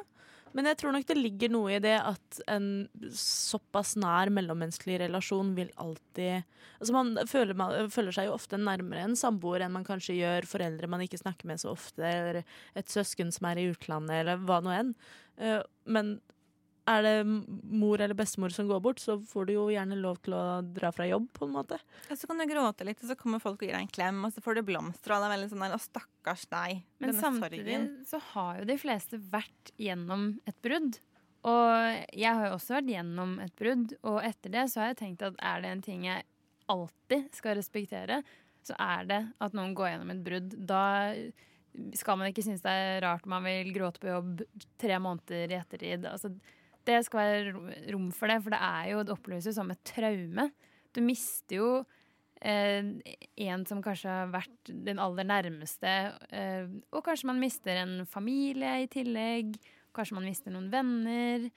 [0.56, 5.54] Men jeg tror nok det ligger noe i det at en såpass nær mellommenneskelig relasjon
[5.58, 6.46] vil alltid
[6.78, 10.46] Altså Man føler, man føler seg jo ofte nærmere en samboer enn man kanskje gjør
[10.46, 12.44] foreldre man ikke snakker med så ofte, eller
[12.78, 14.92] et søsken som er i utlandet, eller hva nå enn.
[15.42, 15.58] Eh,
[15.90, 16.20] Men
[16.88, 20.36] er det mor eller bestemor som går bort, så får du jo gjerne lov til
[20.36, 21.78] å dra fra jobb, på en måte.
[22.08, 24.22] Ja, så kan du gråte litt, og så kommer folk og gir deg en klem,
[24.26, 26.80] og så får du blomster, og det er veldig sånn der, å stakkars deg.
[26.98, 27.86] Men denne samtidig sorgen.
[28.08, 30.98] så har jo de fleste vært gjennom et brudd.
[31.48, 31.70] Og
[32.18, 35.26] jeg har jo også vært gjennom et brudd, og etter det så har jeg tenkt
[35.26, 36.26] at er det en ting jeg
[36.68, 38.22] alltid skal respektere,
[38.66, 40.56] så er det at noen går gjennom et brudd.
[40.68, 40.82] Da
[41.96, 44.42] skal man ikke synes det er rart man vil gråte på jobb
[44.80, 46.06] tre måneder i ettertid.
[46.10, 46.32] Altså,
[46.88, 47.52] det skal være
[47.92, 50.48] rom for det, for det er jo, det oppleves som et traume.
[50.96, 51.70] Du mister jo
[52.40, 52.90] eh,
[53.44, 55.94] en som kanskje har vært den aller nærmeste,
[56.32, 59.58] eh, og kanskje man mister en familie i tillegg.
[59.96, 61.48] Kanskje man mister noen venner.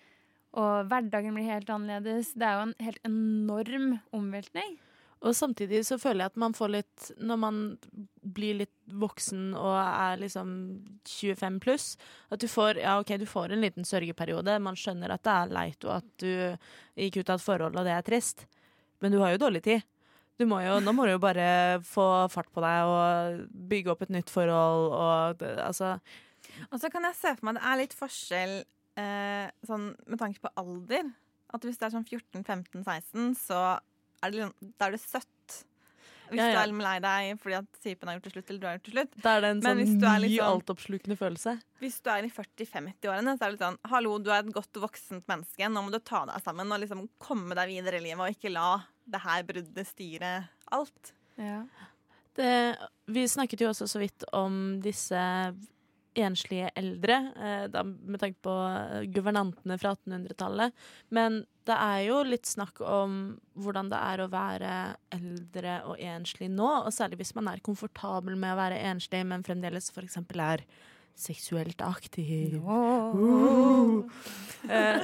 [0.58, 2.34] Og hverdagen blir helt annerledes.
[2.36, 4.76] Det er jo en helt enorm omveltning.
[5.22, 7.58] Og samtidig så føler jeg at man får litt Når man
[8.22, 10.50] blir litt voksen og er liksom
[11.08, 11.86] 25 pluss,
[12.34, 14.58] at du får Ja, OK, du får en liten sørgeperiode.
[14.62, 16.58] Man skjønner at det er leit, og at du
[17.00, 18.46] gikk ut av et forhold, og det er trist.
[19.02, 19.86] Men du har jo dårlig tid.
[20.42, 23.42] Du må jo, nå må du jo bare få fart på deg og
[23.72, 25.96] bygge opp et nytt forhold og altså
[26.72, 28.56] Og så kan jeg se for meg det er litt forskjell
[29.02, 31.12] eh, sånn, med tanke på alder.
[31.54, 33.62] At hvis det er sånn 14-15-16, så
[34.24, 34.48] er det,
[34.78, 35.28] da er det søtt.
[36.32, 36.66] Hvis Ja, ja.
[36.66, 38.86] du er lei deg fordi at typen har gjort det slutt, eller du har gjort
[38.88, 39.16] det slutt.
[39.26, 41.56] Da er det en Men sånn ny, sånn- altoppslukende følelse.
[41.82, 44.80] Hvis du er i 40-50-årene, så er det litt sånn Hallo, du er et godt
[44.80, 45.68] voksent menneske.
[45.68, 48.54] Nå må du ta deg sammen og liksom komme deg videre i livet, og ikke
[48.54, 48.70] la
[49.12, 50.32] det her bruddet styre
[50.72, 51.12] alt.
[52.34, 52.78] Det,
[53.12, 55.20] vi snakket jo også så vidt om disse
[56.16, 60.74] enslige eldre, eh, da, med tanke på eh, guvernantene fra 1800-tallet.
[61.16, 63.18] Men det er jo litt snakk om
[63.56, 64.76] hvordan det er å være
[65.16, 66.70] eldre og enslig nå.
[66.84, 70.20] Og særlig hvis man er komfortabel med å være enslig, men fremdeles f.eks.
[70.36, 70.66] er
[71.18, 72.56] seksuelt aktiv.
[72.62, 74.04] Uh.
[74.70, 75.04] Eh,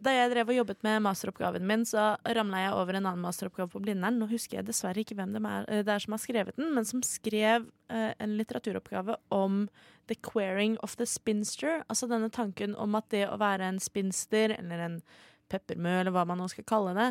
[0.00, 3.68] da jeg drev og jobbet med masteroppgaven min, så ramla jeg over en annen masteroppgave
[3.72, 4.16] på Blindern.
[4.20, 6.70] Nå husker jeg dessverre ikke hvem det er, eh, det er som har skrevet den,
[6.76, 9.66] men som skrev uh, en litteraturoppgave om
[10.08, 11.84] the queering of the spinster.
[11.88, 15.02] Altså denne tanken om at det å være en spinster, eller en
[15.50, 17.08] peppermø, eller hva man nå skal kalle det,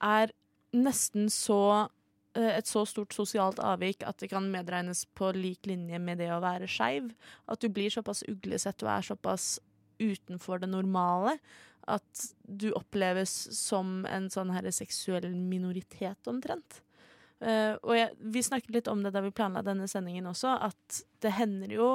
[0.00, 0.34] er
[0.76, 1.62] nesten så
[2.38, 6.30] eh, et så stort sosialt avvik at det kan medregnes på lik linje med det
[6.34, 7.10] å være skeiv.
[7.50, 9.56] At du blir såpass uglesett og er såpass
[10.00, 11.36] utenfor det normale
[11.90, 16.82] at du oppleves som en sånn her seksuell minoritet, omtrent.
[17.40, 21.00] Uh, og jeg, vi snakket litt om det da vi planla denne sendingen også, at
[21.24, 21.88] det hender jo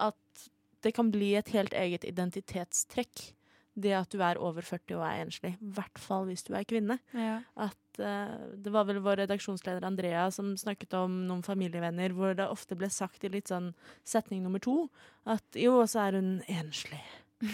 [0.00, 0.46] at
[0.84, 3.32] det kan bli et helt eget identitetstrekk.
[3.74, 5.52] Det at du er over 40 og er enslig.
[5.60, 6.98] I hvert fall hvis du er kvinne.
[7.14, 7.40] Ja.
[7.54, 12.48] At uh, Det var vel vår redaksjonsleder Andrea som snakket om noen familievenner hvor det
[12.50, 13.72] ofte ble sagt i litt sånn
[14.04, 14.88] setning nummer to
[15.28, 17.02] at jo, så er hun enslig.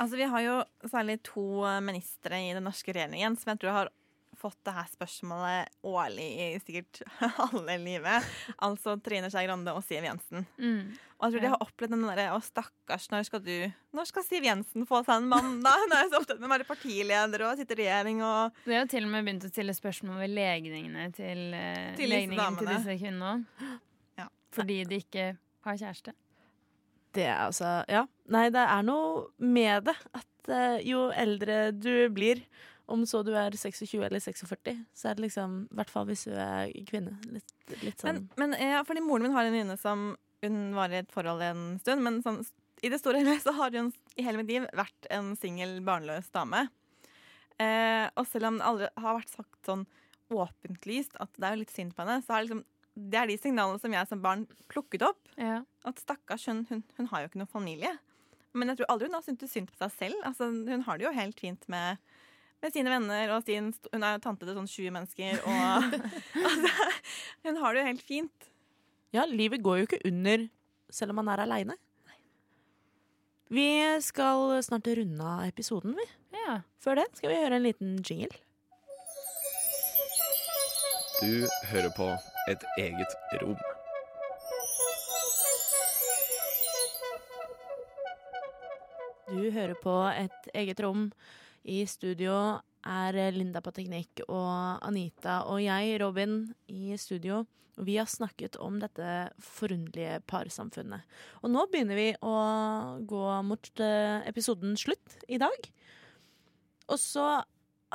[0.00, 0.52] Altså, vi har jo
[0.88, 3.90] særlig to eh, ministre i den norske regjeringen som jeg tror har
[4.38, 7.00] fått det her spørsmålet årlig i sikkert
[7.46, 8.26] alle livet.
[8.62, 10.46] Altså Trine Skei Grande og Siv Jensen.
[10.60, 10.94] Mm.
[11.16, 13.54] Og jeg tror de har opplevd den derre Å, stakkars, når skal du
[13.96, 15.72] Når skal Siv Jensen få seg en mann, da?
[15.80, 18.76] Hun er jo så opptatt med å være partileder og sitte i regjering og Det
[18.76, 22.36] har jo til og med begynt å stille spørsmål ved legningene til, eh, Til legningen
[22.36, 22.76] til damene.
[22.76, 23.80] disse kvinnene.
[24.20, 24.28] Ja.
[24.58, 25.26] Fordi de ikke
[25.66, 26.12] har kjæreste.
[27.16, 28.04] Det er altså Ja.
[28.28, 32.42] Nei, det er noe med det at eh, jo eldre du blir,
[32.92, 36.26] om så du er 26 eller 46, så er det liksom I hvert fall hvis
[36.28, 37.16] du er kvinne.
[37.34, 37.50] Litt,
[37.82, 40.12] litt sånn Men, men ja, fordi moren min har en venninne som
[40.44, 42.42] Hun var i et forhold en stund, men sånn,
[42.84, 45.78] i det store og hele så har hun i hele mitt liv vært en singel,
[45.84, 46.66] barnløs dame.
[47.56, 49.86] Eh, og selv om det aldri har vært sagt sånn
[50.34, 52.64] åpentlyst at det er jo litt synd på henne, så er det liksom
[52.96, 55.18] det er de signalene som jeg som barn plukket opp.
[55.36, 57.92] At stakkars, hun, hun, hun har jo ikke noen familie.
[58.56, 60.22] Men jeg tror aldri hun har syntes synd på seg selv.
[60.24, 62.00] Altså, hun har det jo helt fint med,
[62.66, 65.40] med sine venner, og sin, hun er tante til sånn 20 mennesker.
[65.46, 65.96] Og
[66.50, 66.90] altså,
[67.46, 68.52] hun har det jo helt fint.
[69.14, 70.48] Ja, livet går jo ikke under
[70.92, 71.78] selv om man er aleine.
[73.48, 73.68] Vi
[74.02, 76.06] skal snart runde av episoden, vi.
[76.82, 78.38] Før det skal vi høre en liten jingle.
[81.16, 82.10] Du hører på
[82.46, 83.56] Et eget rom.
[89.26, 91.08] Du hører på et eget rom.
[91.66, 92.32] I studio
[92.86, 97.42] er Linda på teknikk og Anita og jeg, Robin, i studio.
[97.76, 101.02] Vi har snakket om dette forunderlige parsamfunnet.
[101.42, 102.36] Og nå begynner vi å
[103.04, 105.68] gå mot episoden slutt i dag.
[106.86, 107.26] Og så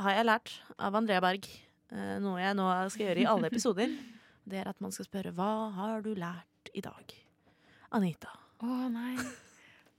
[0.02, 1.48] har jeg lært av Andrea Berg,
[1.92, 3.96] eh, noe jeg nå skal gjøre i alle episoder.
[4.44, 7.16] Det er at man skal spørre hva har du lært i dag?
[7.96, 8.36] Anita.
[8.62, 9.16] Å nei.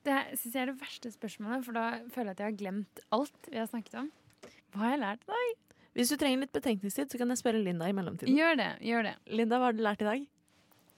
[0.03, 3.03] Det syns jeg er det verste spørsmålet, for da føler jeg at jeg har glemt
[3.15, 4.11] alt vi har snakket om.
[4.73, 5.51] Hva har jeg lært i dag?
[5.93, 8.33] Hvis du trenger litt betenkningstid, så kan jeg spørre Linda i mellomtiden.
[8.35, 8.71] Gjør det.
[8.89, 9.17] gjør det.
[9.29, 10.25] Linda, hva har du lært i dag?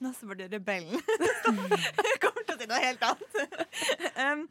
[0.03, 0.95] Nå så var du rebellen.
[2.09, 3.37] jeg kommer til å si noe helt annet.
[4.23, 4.47] um,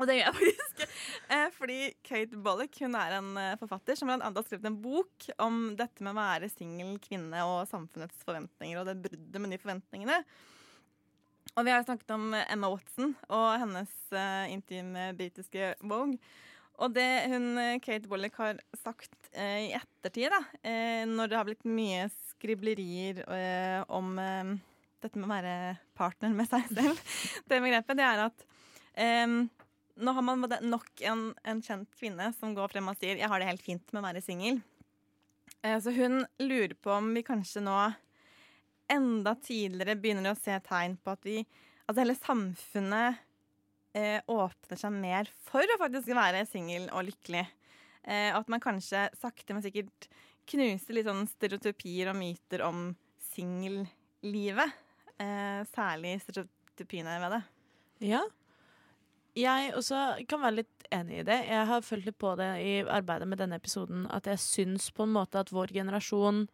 [0.00, 0.84] og det gjør jeg faktisk.
[1.32, 4.78] Eh, fordi Kate Bollock hun er en eh, forfatter som blant annet har skrevet en
[4.82, 9.52] bok om dette med å være singel kvinne og samfunnets forventninger og det bruddet med
[9.52, 10.18] de forventningene.
[11.52, 16.16] Og vi har snakket om Emma Watson og hennes uh, intime britiske Vogue.
[16.80, 21.38] Og det hun eh, Kate Wollick har sagt eh, i ettertid, da, eh, når det
[21.38, 24.54] har blitt mye skriblerier eh, om eh,
[25.04, 25.54] dette med å være
[25.98, 26.98] partner med seg selv,
[27.50, 28.48] det begrepet, det er at
[28.92, 33.40] nå har man nok en, en, kjent kvinne som går frem og sier 'jeg har
[33.40, 34.58] det helt fint med å være singel'.
[35.64, 37.78] så hun lurer på om vi kanskje nå
[38.92, 41.38] enda tidligere begynner å se tegn på at vi
[41.90, 43.22] at hele samfunnet
[43.96, 47.44] eh, åpner seg mer for å faktisk være singel og lykkelig.
[48.02, 50.08] Eh, at man kanskje sakte, men sikkert
[50.50, 52.92] knuser litt sånn stereotypier og myter om
[53.32, 54.78] singellivet.
[55.22, 57.42] Eh, særlig stereotypiene ved det.
[58.12, 58.22] Ja.
[59.38, 61.38] Jeg også kan være litt enig i det.
[61.48, 65.06] Jeg har følt litt på det i arbeidet med denne episoden at jeg syns på
[65.06, 66.44] en måte at vår generasjon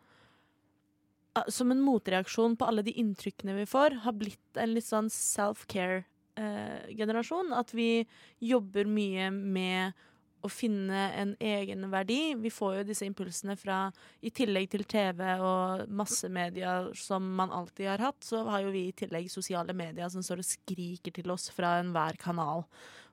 [1.48, 7.52] som en motreaksjon på alle de inntrykkene vi får, har blitt en litt sånn self-care-generasjon.
[7.56, 8.06] At vi
[8.42, 9.92] jobber mye med
[10.44, 12.34] å finne en egen verdi.
[12.38, 13.78] Vi får jo disse impulsene fra
[14.22, 18.88] I tillegg til TV og massemedia som man alltid har hatt, så har jo vi
[18.88, 22.64] i tillegg sosiale medier som står og skriker til oss fra enhver kanal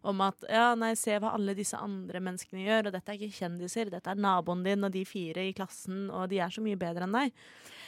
[0.06, 3.40] om at ja, nei, se hva alle disse andre menneskene gjør, og dette er ikke
[3.40, 6.80] kjendiser, dette er naboen din og de fire i klassen, og de er så mye
[6.80, 7.34] bedre enn deg.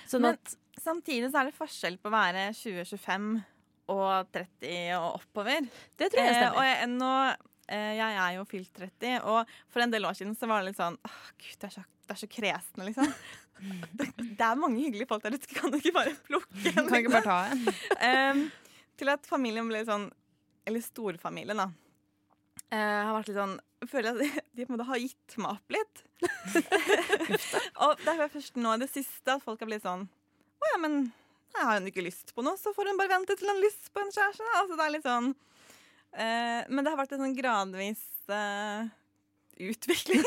[0.10, 0.40] Sånn Men
[0.82, 3.30] samtidig så er det forskjell på å være 20-25
[3.94, 5.68] og 30 og oppover.
[5.96, 6.52] Det tror jeg stemmer.
[6.52, 7.12] Eh, og jeg, nå,
[7.78, 10.72] eh, jeg er jo fylt 30, og for en del år siden så var det
[10.72, 13.18] litt sånn Åh, gud, det er så, det er så kresne, liksom.
[14.00, 16.88] det, det er mange hyggelige folk der ute, kan du ikke bare plukke en?
[16.88, 17.68] Kan ikke bare ta en?
[18.10, 18.48] eh,
[18.98, 20.08] til at familien ble sånn
[20.68, 21.70] Eller storfamilien, da.
[22.74, 25.54] Eh, har vært litt sånn føler jeg at de, på en måte har gitt meg
[25.54, 26.04] opp litt.
[27.86, 30.80] og det er først nå i det siste at folk har blitt sånn Å ja,
[30.82, 30.96] men
[31.54, 33.64] jeg har hun ikke lyst på noe, så får hun bare vente til hun har
[33.64, 34.46] lyst på en kjæreste.
[34.60, 38.04] Altså, det er litt sånn eh, Men det har vært en sånn gradvis
[38.34, 38.90] eh,
[39.68, 40.26] utvikling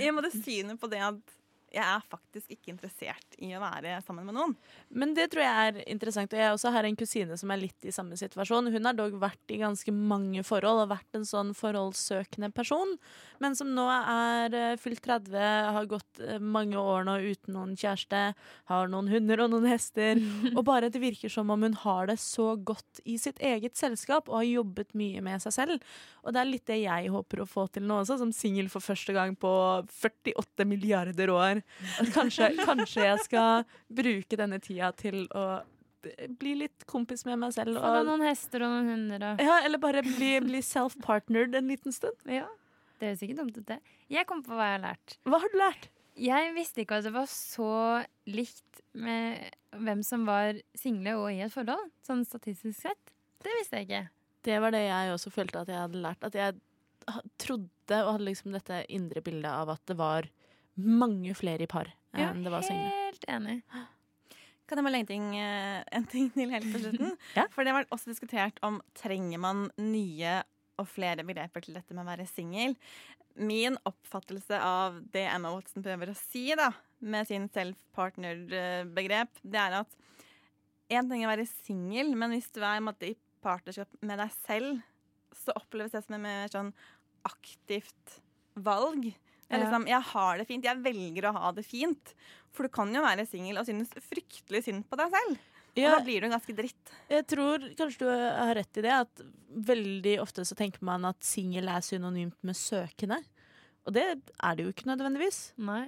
[0.00, 1.39] i måte synet på det at
[1.70, 4.54] jeg er faktisk ikke interessert i å være sammen med noen.
[4.90, 6.32] Men det tror jeg er interessant.
[6.34, 8.72] Og jeg også har en kusine som er litt i samme situasjon.
[8.74, 12.96] Hun har dog vært i ganske mange forhold og vært en sånn forholdssøkende person.
[13.42, 15.36] Men som nå er eh, fylt 30,
[15.76, 18.24] har gått eh, mange år nå uten noen kjæreste,
[18.72, 20.18] har noen hunder og noen hester.
[20.56, 24.26] og bare det virker som om hun har det så godt i sitt eget selskap
[24.28, 25.90] og har jobbet mye med seg selv.
[26.26, 28.82] Og det er litt det jeg håper å få til nå også, som singel for
[28.82, 29.54] første gang på
[30.02, 31.59] 48 milliarder år.
[32.00, 33.66] At kanskje, kanskje jeg skal
[34.00, 35.44] bruke denne tida til å
[36.40, 37.76] bli litt kompis med meg selv.
[37.76, 41.92] Deg noen hester og noen hunder og Ja, eller bare bli, bli self-partnered en liten
[41.92, 42.16] stund.
[42.24, 42.48] Ja,
[43.00, 43.80] det høres ikke dumt ut, det.
[44.12, 45.18] Jeg kom på hva jeg har lært.
[45.28, 45.90] Hva har du lært?
[46.20, 47.70] Jeg visste ikke at det var så
[48.28, 53.14] likt med hvem som var single og i et forhold, sånn statistisk sett.
[53.40, 54.02] Det visste jeg ikke.
[54.44, 56.26] Det var det jeg også følte at jeg hadde lært.
[56.26, 56.58] At jeg
[57.40, 60.28] trodde og hadde liksom dette indre bildet av at det var
[60.84, 62.90] mange flere i par enn det var single.
[63.06, 63.60] helt enig.
[64.70, 67.16] Kan jeg bare legge ting, eh, en ting til helt på slutten?
[67.38, 67.46] ja?
[67.50, 70.40] For det har vært også diskutert om trenger man nye
[70.80, 72.76] og flere begreper til dette med å være singel.
[73.40, 76.70] Min oppfattelse av det Emma Watson prøver å si da,
[77.00, 79.98] med sin self-partner-begrep, det er at
[80.90, 84.34] én ting er å være singel, men hvis du er måte, i partnerskap med deg
[84.42, 84.80] selv,
[85.34, 86.72] så oppleves det som et mer sånn
[87.26, 88.20] aktivt
[88.54, 89.10] valg.
[89.50, 92.12] Er liksom, jeg har det fint, jeg velger å ha det fint.
[92.54, 95.40] For du kan jo være singel og synes fryktelig synd på deg selv.
[95.78, 95.90] Ja.
[95.90, 96.92] Og da blir du ganske dritt.
[97.10, 99.24] Jeg tror kanskje du har rett i det, at
[99.70, 103.20] veldig ofte så tenker man at singel er synonymt med søkende.
[103.86, 105.40] Og det er det jo ikke nødvendigvis.
[105.62, 105.86] Nei.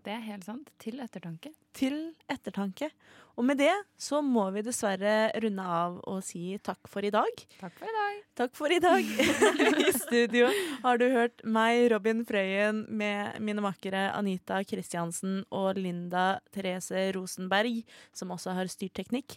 [0.00, 0.70] Det er helt sant.
[0.80, 1.50] Til ettertanke.
[1.76, 1.96] Til
[2.32, 2.88] ettertanke.
[3.36, 7.42] Og med det så må vi dessverre runde av og si takk for i dag.
[7.60, 8.22] Takk for i dag.
[8.40, 9.12] Takk for i dag.
[9.84, 10.48] I studio
[10.84, 17.82] har du hørt meg, Robin Frøyen, med mine makkere Anita Kristiansen og Linda Therese Rosenberg,
[18.16, 19.36] som også har styrt teknikk.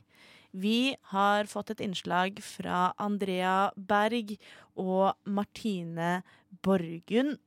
[0.53, 4.35] Vi har fått et innslag fra Andrea Berg
[4.79, 6.21] og Martine
[6.63, 7.39] Borgund.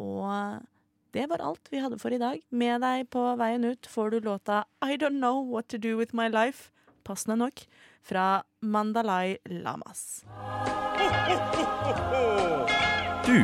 [0.00, 0.62] Og
[1.12, 2.40] det var alt vi hadde for i dag.
[2.50, 6.16] Med deg på veien ut får du låta I Don't Know What To Do With
[6.16, 6.70] My Life,
[7.04, 7.64] passende nok,
[8.02, 10.24] fra Mandalay Lamas.
[13.26, 13.38] Du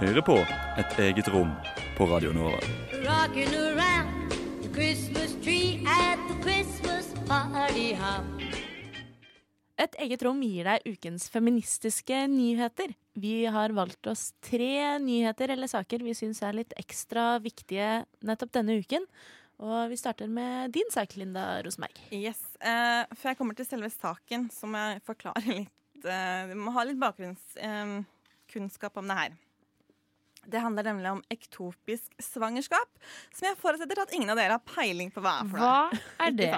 [0.00, 0.38] hører på
[0.80, 1.50] Et eget rom
[1.96, 2.56] på Radio Nova.
[3.04, 4.30] Rockin' around
[4.62, 8.49] the Christmas tree at the Christmas party hop.
[9.80, 12.90] Et eget rom gir deg ukens feministiske nyheter.
[13.16, 18.52] Vi har valgt oss tre nyheter eller saker vi syns er litt ekstra viktige nettopp
[18.58, 19.06] denne uken.
[19.60, 21.96] Og vi starter med din sak, Linda Rosenberg.
[22.12, 22.40] Yes.
[22.60, 26.72] Eh, før jeg kommer til selve saken, så må jeg forklare litt eh, Vi må
[26.76, 29.32] ha litt bakgrunnskunnskap om det her.
[30.50, 32.88] Det handler nemlig om ektopisk svangerskap,
[33.32, 35.50] som jeg forutsetter at ingen av dere har peiling på hva er.
[35.50, 36.52] for Hva er det?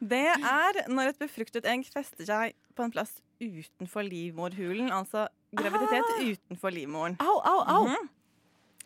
[0.00, 6.04] Det er når et befruktet egg fester seg på en plass utenfor livmorhulen, altså graviditet
[6.12, 6.22] Ah.
[6.32, 7.16] utenfor livmoren.
[7.20, 7.86] Au, au, au!
[7.88, 8.08] Mhm.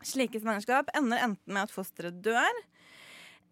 [0.07, 2.59] Slike svangerskap ender enten med at fosteret dør,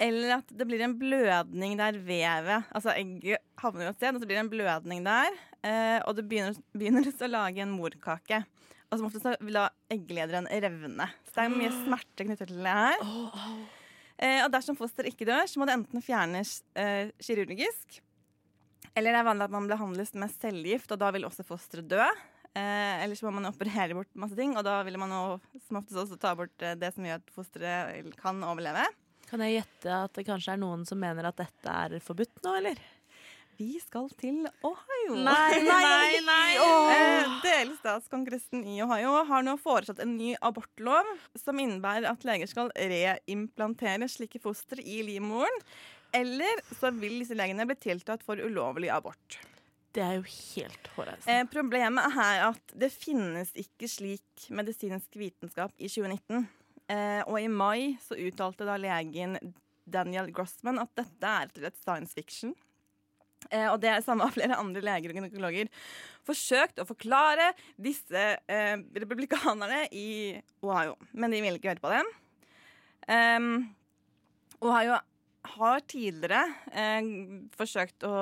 [0.03, 4.27] eller at det blir en blødning der vevet Altså egget havner et sted, og så
[4.27, 5.31] blir det en blødning der.
[5.65, 8.43] Eh, og det begynner, begynner å lage en morkake.
[8.95, 11.09] Og som oftest vil da egglederen revne.
[11.27, 13.07] Så det er mye smerte knyttet til det her.
[14.15, 17.99] Eh, og dersom fosteret ikke dør, så må det enten fjernes eh, kirurgisk,
[18.95, 22.05] eller det er vanlig at man behandles med cellegift, og da vil også fosteret dø.
[22.55, 25.81] Eh, eller så må man operere bort masse ting, og da vil man også, som
[25.81, 28.85] oftest også ta bort eh, det som gjør at fosteret kan overleve.
[29.27, 32.55] Kan jeg gjette at det kanskje er noen som mener at dette er forbudt nå,
[32.61, 32.79] eller?
[33.59, 35.15] Vi skal til Ohio.
[35.15, 36.57] Nei, nei, nei.
[36.59, 42.73] Eh, Delstatskongressen i Ohio har nå foreslått en ny abortlov som innebærer at leger skal
[42.75, 45.63] reimplantere slike foster i livmoren.
[46.15, 49.39] Eller så vil disse legene bli tiltalt for ulovlig abort.
[49.95, 51.39] Det er jo helt hårreisende.
[51.39, 56.49] Eh, problemet er at det finnes ikke slik medisinsk vitenskap i 2019.
[56.91, 59.39] Eh, og i mai så uttalte da legen
[59.87, 62.55] Daniel Grossman at dette er til et science fiction.
[63.51, 65.71] Eh, og det er samme av flere andre leger og gynekologer
[66.25, 70.35] forsøkt å forklare disse eh, republikanerne i
[70.65, 70.97] Ohio.
[71.13, 72.13] Men de ville ikke høre på dem.
[73.05, 73.49] Um,
[74.65, 74.97] Ohio
[75.55, 77.09] har tidligere eh,
[77.59, 78.15] forsøkt å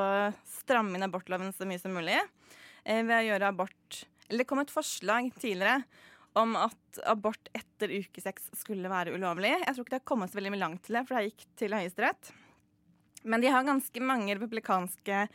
[0.59, 4.63] stramme inn abortloven så mye som mulig eh, ved å gjøre abort Eller det kom
[4.63, 5.85] et forslag tidligere
[6.39, 9.53] om at abort etter uke seks skulle være ulovlig.
[9.53, 11.45] Jeg tror ikke det har kommet så veldig mye langt til det, for det gikk
[11.61, 12.31] til Høyesterett.
[13.23, 15.27] Men de har ganske mange republikanske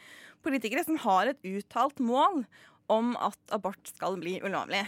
[0.45, 2.43] politikere som har et uttalt mål
[2.91, 4.83] om at abort skal bli ulovlig.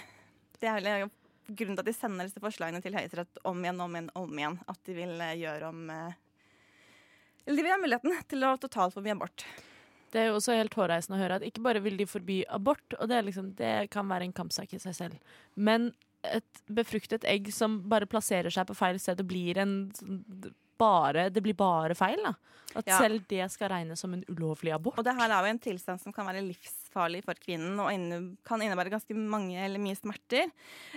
[0.59, 1.09] Det er jo
[1.49, 4.11] grunnen til at de sender disse forslagene til Høyesterett om igjen om igjen.
[4.19, 4.59] om igjen.
[4.69, 6.19] At de vil eh, gjøre om eh,
[7.45, 9.45] Eller de vil ha muligheten til å totalforby abort.
[10.09, 12.95] Det er jo også helt hårreisende å høre at ikke bare vil de forby abort,
[12.97, 15.91] og det, liksom, det kan være en kampsak i seg selv, men
[16.25, 20.23] et befruktet egg som bare plasserer seg på feil sted og blir en sånn
[20.79, 22.33] bare, Det blir bare feil, da.
[22.77, 22.99] At Ja.
[23.01, 24.99] selv det skal regnes som en ulovlig abort.
[24.99, 28.19] Og det her er jo en tilstand som kan være livsfarlig for kvinnen og inne,
[28.45, 30.51] kan innebære ganske mange eller mye smerter.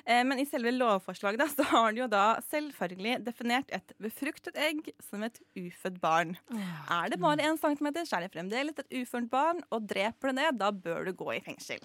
[0.04, 4.54] Eh, men i selve lovforslaget da, så har de jo da selvfølgelig definert et befruktet
[4.60, 6.36] egg som et ufødt barn.
[6.52, 10.42] Er det bare én centimeter, så er det fremdeles et ufødt barn, og dreper du
[10.42, 11.80] det, da bør du gå i fengsel.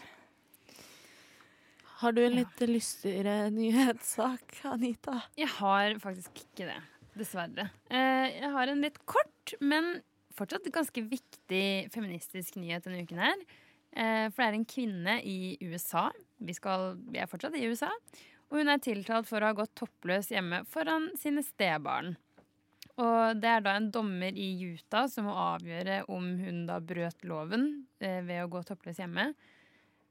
[2.04, 5.24] Har du en litt lystigere nyhetssak, Anita?
[5.40, 6.82] Jeg har faktisk ikke det.
[7.18, 7.70] Dessverre.
[7.90, 9.98] Eh, jeg har en litt kort, men
[10.38, 13.44] fortsatt ganske viktig feministisk nyhet denne uken her.
[13.98, 16.08] Eh, for det er en kvinne i USA.
[16.38, 17.92] Vi, skal, vi er fortsatt i USA.
[18.48, 22.16] Og hun er tiltalt for å ha gått toppløs hjemme foran sine stebarn.
[22.98, 27.26] Og det er da en dommer i Utah som må avgjøre om hun da brøt
[27.30, 27.68] loven
[28.02, 29.32] eh, ved å gå toppløs hjemme.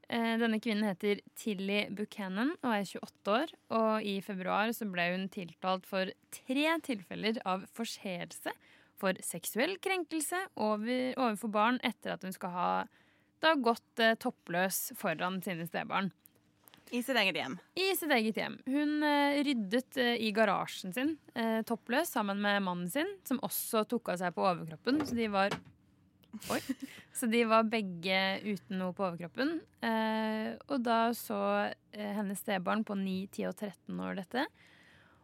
[0.08, 3.54] Eh, Denne kvinnen heter Tilly Buchanan og er 28 år.
[3.78, 8.54] Og i februar så ble hun tiltalt for tre tilfeller av forseelse
[8.96, 12.70] for seksuell krenkelse over, overfor barn etter at hun skal ha
[13.44, 16.14] da gått eh, toppløs foran sine stebarn.
[16.94, 17.56] I sitt eget hjem.
[17.74, 18.60] I sitt eget hjem.
[18.70, 23.82] Hun eh, ryddet eh, i garasjen sin eh, toppløs sammen med mannen sin, som også
[23.90, 25.02] tok av seg på overkroppen.
[25.06, 25.56] Så de var
[26.52, 26.60] Oi.
[27.16, 29.56] Så de var begge uten noe på overkroppen.
[29.84, 31.40] Eh, og da så
[31.94, 34.46] eh, hennes stebarn på 9, 10 og 13 år dette.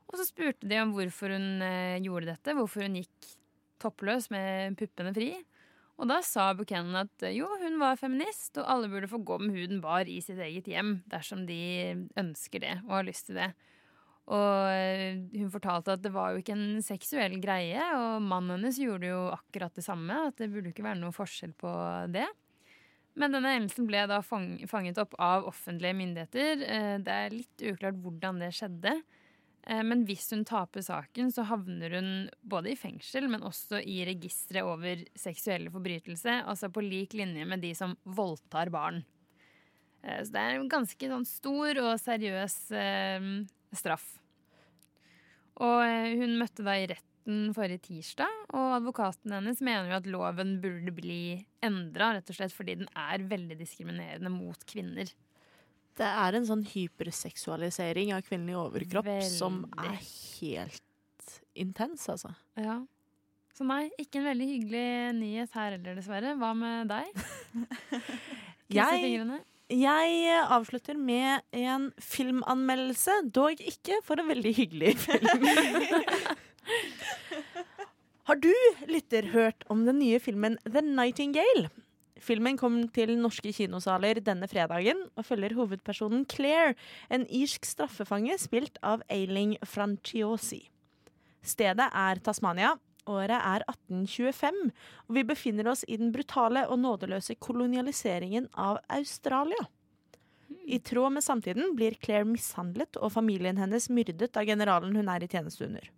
[0.09, 3.33] Og så spurte de om hvorfor hun eh, gjorde dette, hvorfor hun gikk
[3.83, 5.33] toppløs med puppene fri.
[6.01, 9.39] Og da sa Buchanan at eh, jo, hun var feminist, og alle burde få gå
[9.43, 11.61] med huden bar i sitt eget hjem dersom de
[12.19, 13.53] ønsker det og har lyst til det.
[14.31, 19.11] Og hun fortalte at det var jo ikke en seksuell greie, og mannen hennes gjorde
[19.11, 20.29] jo akkurat det samme.
[20.29, 21.73] At det burde ikke være noe forskjell på
[22.15, 22.29] det.
[23.19, 26.63] Men denne hendelsen ble da fanget opp av offentlige myndigheter.
[26.65, 28.95] Eh, Det er litt uklart hvordan det skjedde.
[29.67, 34.05] Eh, Men hvis hun taper saken, så havner hun både i fengsel, men også i
[34.09, 36.47] registeret over seksuelle forbrytelser.
[36.47, 39.05] Altså på lik linje med de som voldtar barn.
[40.03, 42.73] Eh, Så det er en ganske sånn stor og seriøs
[43.77, 44.07] straff.
[45.63, 50.09] Og eh, hun møtte da i retten forrige tirsdag, og advokaten hennes mener jo at
[50.11, 51.21] loven burde bli
[51.63, 55.11] endra, rett og slett fordi den er veldig diskriminerende mot kvinner.
[55.93, 60.81] Det er en sånn hyperseksualisering av kvinnelig overkropp som er helt
[61.53, 62.33] intens, altså.
[62.57, 62.81] Ja.
[63.53, 64.87] Så nei, ikke en veldig hyggelig
[65.19, 66.33] nyhet her heller, dessverre.
[66.41, 67.25] Hva med deg?
[68.73, 69.43] Jeg.
[69.73, 75.47] Jeg avslutter med en filmanmeldelse, dog ikke for en veldig hyggelig film.
[78.29, 78.53] Har du,
[78.87, 81.71] lytter, hørt om den nye filmen The Nightingale?
[82.23, 86.77] Filmen kom til norske kinosaler denne fredagen og følger hovedpersonen Claire,
[87.11, 90.69] en irsk straffefange spilt av Eiling Franciosi.
[91.43, 92.77] Stedet er Tasmania.
[93.11, 94.59] Året er 1825,
[95.09, 99.67] og vi befinner oss i den brutale og nådeløse kolonialiseringen av Australia.
[100.63, 105.25] I tråd med samtiden blir Claire mishandlet og familien hennes myrdet av generalen hun er
[105.25, 105.89] i tjeneste under.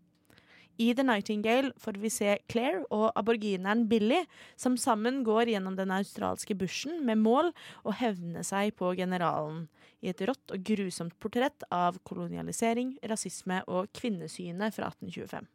[0.77, 4.25] I The Nightingale får vi se Claire og aborgineren Billy,
[4.57, 7.53] som sammen går gjennom den australske bushen med mål
[7.85, 9.69] å hevne seg på generalen,
[10.03, 15.47] i et rått og grusomt portrett av kolonialisering, rasisme og kvinnesynet fra 1825.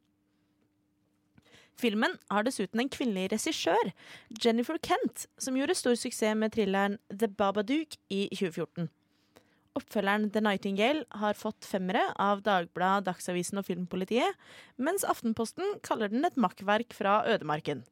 [1.79, 3.91] Filmen har dessuten en kvinnelig regissør,
[4.43, 8.89] Jennifer Kent, som gjorde stor suksess med thrilleren The Babadook i 2014.
[9.79, 14.35] Oppfølgeren The Nightingale har fått femmere av Dagbladet, Dagsavisen og Filmpolitiet,
[14.81, 17.85] mens Aftenposten kaller den et makkverk fra ødemarken.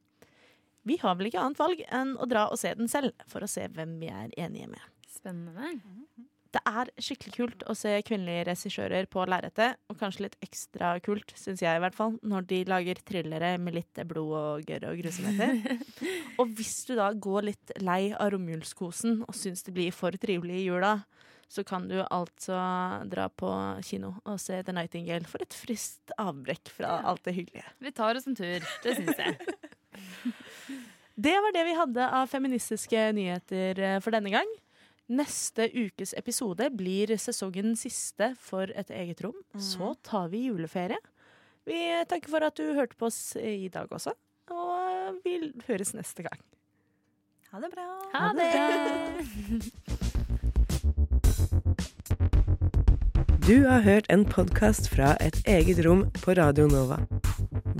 [0.88, 3.50] Vi har vel ikke annet valg enn å dra og se den selv, for å
[3.50, 4.84] se hvem vi er enige med.
[5.08, 5.72] Spennende.
[6.58, 11.30] Det er skikkelig kult å se kvinnelige regissører på lerretet, og kanskje litt ekstra kult,
[11.38, 14.98] syns jeg i hvert fall, når de lager thrillere med litt blod og gørr og
[14.98, 15.78] grusomheter.
[16.40, 20.58] og hvis du da går litt lei av romjulskosen og syns det blir for trivelig
[20.58, 20.96] i jula,
[21.48, 22.58] så kan du altså
[23.08, 23.54] dra på
[23.86, 27.70] kino og se The Nightingale for et friskt avbrekk fra alt det hyggelige.
[27.86, 28.66] Vi tar oss en tur.
[28.82, 29.38] Det syns jeg.
[31.18, 34.46] Det var det vi hadde av feministiske nyheter eh, for denne gang.
[35.08, 39.36] Neste ukes episode blir sesongen siste for Et eget rom.
[39.56, 40.98] Så tar vi juleferie.
[41.64, 41.78] Vi
[42.08, 44.12] takker for at du hørte på oss i dag også,
[44.52, 46.40] og vi høres neste gang.
[47.52, 47.88] Ha det bra.
[48.12, 48.52] Ha det!
[53.48, 56.98] Du har hørt en podkast fra Et eget rom på Radio Nova.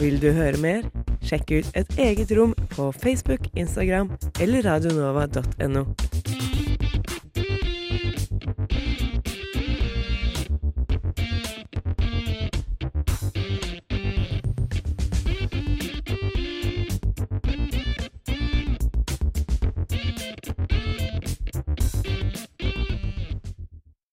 [0.01, 0.89] Vil du høre mer?
[1.21, 4.09] Sjekk ut Et eget rom på Facebook, Instagram
[4.41, 5.85] eller radionova.no.